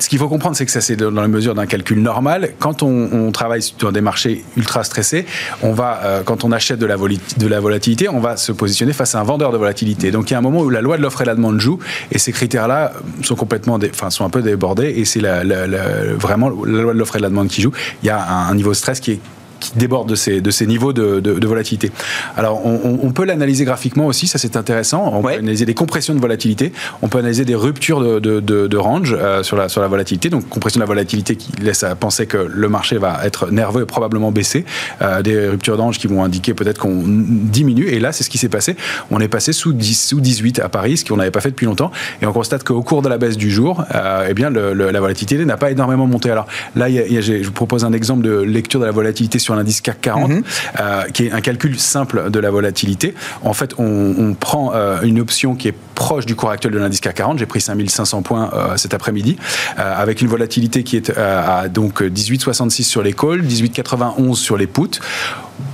[0.01, 2.51] ce qu'il faut comprendre, c'est que ça, c'est dans la mesure d'un calcul normal.
[2.59, 5.27] Quand on, travaille sur des marchés ultra stressés,
[5.63, 8.93] on va, euh, quand on achète de la, de la volatilité, on va se positionner
[8.93, 10.11] face à un vendeur de volatilité.
[10.11, 11.79] Donc il y a un moment où la loi de l'offre et la demande joue,
[12.11, 12.93] et ces critères-là
[13.23, 17.19] sont complètement, enfin, sont un peu débordés, et c'est vraiment la loi de l'offre et
[17.19, 17.73] de la demande qui joue.
[18.03, 19.21] Il y a un, un niveau de stress qui est
[19.61, 21.91] qui déborde de ces, de ces niveaux de, de, de volatilité.
[22.37, 25.11] Alors, on, on peut l'analyser graphiquement aussi, ça c'est intéressant.
[25.15, 25.35] On ouais.
[25.35, 29.43] peut analyser des compressions de volatilité, on peut analyser des ruptures de, de range euh,
[29.43, 30.31] sur, la, sur la volatilité.
[30.31, 33.83] Donc, compression de la volatilité qui laisse à penser que le marché va être nerveux
[33.83, 34.65] et probablement baisser.
[35.03, 37.87] Euh, des ruptures de range qui vont indiquer peut-être qu'on diminue.
[37.89, 38.77] Et là, c'est ce qui s'est passé.
[39.11, 41.67] On est passé sous, 10, sous 18 à Paris, ce qu'on n'avait pas fait depuis
[41.67, 41.91] longtemps.
[42.23, 44.91] Et on constate qu'au cours de la baisse du jour, euh, eh bien, le, le,
[44.91, 46.31] la volatilité n'a pas énormément monté.
[46.31, 46.47] Alors
[46.77, 49.39] là, y a, y a, je vous propose un exemple de lecture de la volatilité
[49.39, 50.43] sur l'indice CAC 40, mmh.
[50.81, 53.15] euh, qui est un calcul simple de la volatilité.
[53.43, 56.79] En fait, on, on prend euh, une option qui est proche du cours actuel de
[56.79, 57.39] l'indice CAC 40.
[57.39, 59.37] J'ai pris 5500 points euh, cet après-midi,
[59.77, 65.01] avec une volatilité qui est à donc 18,66 sur les calls, 18,91 sur les puts.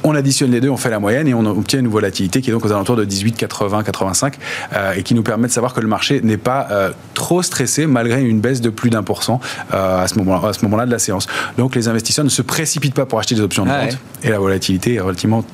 [0.02, 2.52] On additionne les deux, on fait la moyenne et on obtient une volatilité qui est
[2.52, 4.34] donc aux alentours de 18,80-85
[4.72, 7.86] euh, et qui nous permet de savoir que le marché n'est pas euh, trop stressé
[7.86, 9.40] malgré une baisse de plus d'un pour cent
[9.72, 11.26] euh, à ce moment-là moment de la séance.
[11.58, 13.98] Donc les investisseurs ne se précipitent pas pour acheter des options de vente ah ouais.
[14.22, 15.44] et la volatilité est relativement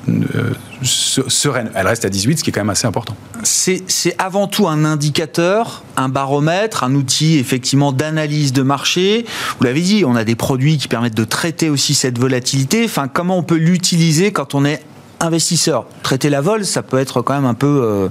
[0.83, 1.71] sereine.
[1.75, 3.15] Elle reste à 18, ce qui est quand même assez important.
[3.43, 3.83] C'est
[4.17, 9.25] avant tout un indicateur, un baromètre, un outil effectivement d'analyse de marché.
[9.59, 12.83] Vous l'avez dit, on a des produits qui permettent de traiter aussi cette volatilité.
[12.85, 14.81] Enfin, comment on peut l'utiliser quand on est
[15.21, 15.85] investisseur.
[16.03, 18.09] Traiter la vol, ça peut être quand même un peu, euh,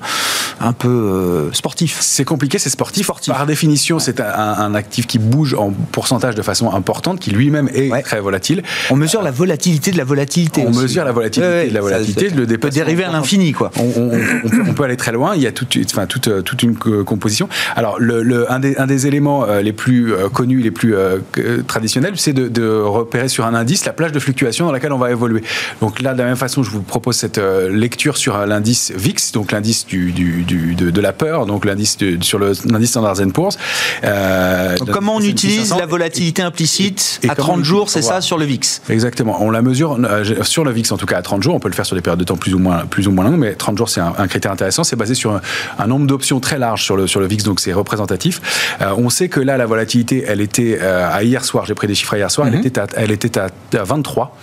[0.60, 1.98] un peu euh, sportif.
[2.00, 3.04] C'est compliqué, c'est sportif.
[3.04, 3.32] sportif.
[3.32, 4.02] Par définition, ouais.
[4.02, 8.02] c'est un, un, actif qui bouge en pourcentage de façon importante, qui lui-même est ouais.
[8.02, 8.62] très volatile.
[8.90, 10.62] On mesure euh, la volatilité de la volatilité.
[10.66, 10.82] On aussi.
[10.82, 12.30] mesure la volatilité ouais, de la volatilité.
[12.30, 13.70] Ça, le peut dériver à l'infini, quoi.
[13.76, 14.10] On, on,
[14.44, 15.34] on, peut, on, peut, aller très loin.
[15.34, 17.48] Il y a toute, enfin, toute, toute une composition.
[17.76, 20.94] Alors, le, le, un, des, un, des, éléments les plus connus, les plus
[21.40, 24.92] euh, traditionnels, c'est de, de repérer sur un indice la plage de fluctuation dans laquelle
[24.92, 25.42] on va évoluer.
[25.80, 28.92] Donc là, de la même façon, je vous propose propose cette euh, lecture sur l'indice
[28.94, 33.16] VIX, donc l'indice du, du, du, de, de, la peur, donc l'indice sur l'indice Standard
[33.32, 33.56] Poor's.
[34.04, 38.20] Euh, donc comment on utilise la volatilité implicite et, et à 30 jours, c'est ça,
[38.20, 38.82] sur le VIX?
[38.90, 39.42] Exactement.
[39.42, 41.54] On la mesure euh, sur le VIX, en tout cas à 30 jours.
[41.54, 43.24] On peut le faire sur des périodes de temps plus ou moins, plus ou moins
[43.24, 44.84] longues, mais 30 jours, c'est un, un, critère intéressant.
[44.84, 45.40] C'est basé sur un,
[45.78, 48.42] un nombre d'options très large sur le, sur le VIX, donc c'est représentatif.
[48.82, 51.86] Euh, on sait que là, la volatilité, elle était euh, à hier soir, j'ai pris
[51.86, 52.58] des chiffres hier soir, mm -hmm.
[52.58, 54.36] elle, était à, elle était à, à 23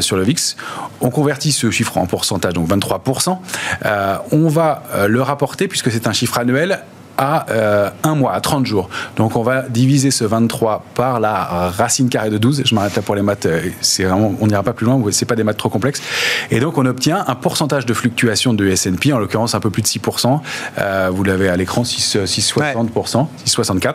[0.00, 0.56] sur le VIX.
[1.00, 3.38] On convertit ce chiffre en pourcentage, donc 23%,
[3.84, 6.80] euh, on va euh, le rapporter, puisque c'est un chiffre annuel,
[7.18, 8.88] à euh, un mois, à 30 jours.
[9.16, 12.62] Donc on va diviser ce 23 par la racine carrée de 12.
[12.64, 15.26] Je m'arrête là pour les maths, euh, c'est vraiment, on n'ira pas plus loin, c'est
[15.26, 16.02] pas des maths trop complexes.
[16.50, 19.82] Et donc on obtient un pourcentage de fluctuation de S&P, en l'occurrence un peu plus
[19.82, 20.40] de 6%.
[20.78, 23.24] Euh, vous l'avez à l'écran, 6,60%, ouais.
[23.46, 23.94] 6,64.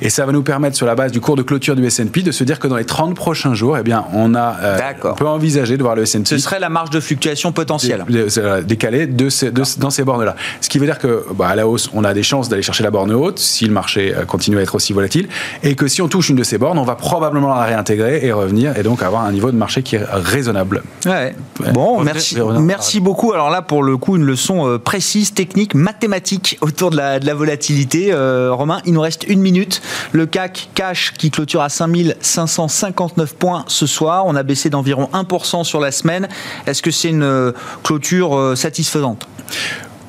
[0.00, 2.32] Et ça va nous permettre, sur la base du cours de clôture du S&P, de
[2.32, 5.26] se dire que dans les 30 prochains jours, eh bien, on, a, euh, on peut
[5.26, 6.24] envisager de voir le S&P.
[6.24, 8.04] Ce serait la marge de fluctuation potentielle.
[8.64, 10.36] Décalée de ces, de, dans ces bornes-là.
[10.60, 12.84] Ce qui veut dire que, bah, à la hausse, on a des chances d'aller chercher
[12.84, 15.28] la borne haute si le marché continue à être aussi volatile
[15.62, 18.32] et que si on touche une de ces bornes, on va probablement la réintégrer et
[18.32, 20.82] revenir et donc avoir un niveau de marché qui est raisonnable.
[21.06, 21.34] Ouais.
[21.72, 23.32] Bon, merci, merci beaucoup.
[23.32, 27.26] Alors là, pour le coup, une leçon euh, précise, technique, mathématique autour de la, de
[27.26, 28.12] la volatilité.
[28.12, 29.82] Euh, Romain, il nous reste une minute.
[30.12, 34.24] Le CAC cash qui clôture à 5559 points ce soir.
[34.26, 36.28] On a baissé d'environ 1% sur la semaine.
[36.66, 37.52] Est-ce que c'est une euh,
[37.82, 39.26] clôture satisfaisante?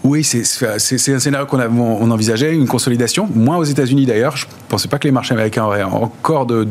[0.03, 0.79] Oui, c'est un
[1.19, 4.37] scénario qu'on on envisageait, une consolidation, moins aux États-Unis d'ailleurs.
[4.37, 6.65] Je ne pensais pas que les marchés américains auraient encore de,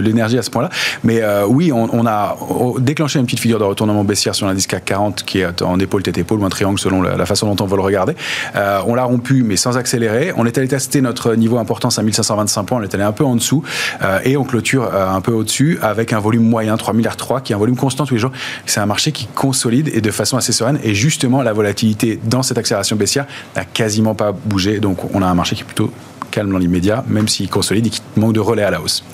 [0.00, 0.68] l'énergie à ce point-là.
[1.04, 2.36] Mais euh, oui, on, a
[2.78, 6.02] déclenché une petite figure de retournement baissière sur l'indice CAC 40 qui est en épaule,
[6.02, 8.14] tête, épaule ou un triangle selon la, façon dont on veut le regarder.
[8.56, 10.32] Euh, on l'a rompu, mais sans accélérer.
[10.36, 12.78] On est allé tester notre niveau importance à 1525 points.
[12.80, 13.62] On est allé un peu en dessous
[14.02, 17.52] euh, et on clôture un peu au-dessus avec un volume moyen, 3 milliards 3, qui
[17.52, 18.32] est un volume constant tous les jours.
[18.66, 20.80] C'est un marché qui consolide et de façon assez sereine.
[20.82, 24.80] Et justement, la volatilité dans cette accélération baissière n'a quasiment pas bougé.
[24.80, 25.92] Donc on a un marché qui est plutôt
[26.30, 29.04] calme dans l'immédiat, même s'il consolide et qui manque de relais à la hausse.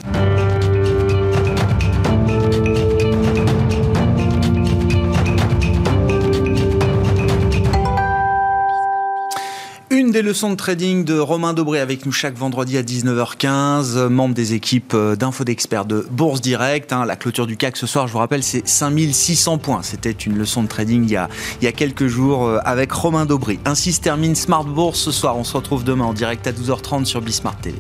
[10.09, 14.55] Des leçons de trading de Romain Dobré avec nous chaque vendredi à 19h15, membre des
[14.55, 16.95] équipes d'info d'experts de Bourse Direct.
[16.95, 19.83] Hein, la clôture du CAC ce soir, je vous rappelle, c'est 5600 points.
[19.83, 21.29] C'était une leçon de trading il y a,
[21.61, 23.59] il y a quelques jours euh, avec Romain Dobré.
[23.67, 25.37] Ainsi se termine Smart Bourse ce soir.
[25.37, 27.77] On se retrouve demain en direct à 12h30 sur Bismart TV.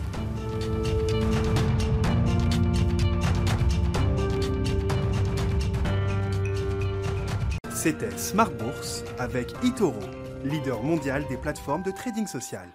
[7.72, 10.00] C'était Smart Bourse avec Itoro
[10.44, 12.68] leader mondial des plateformes de trading social.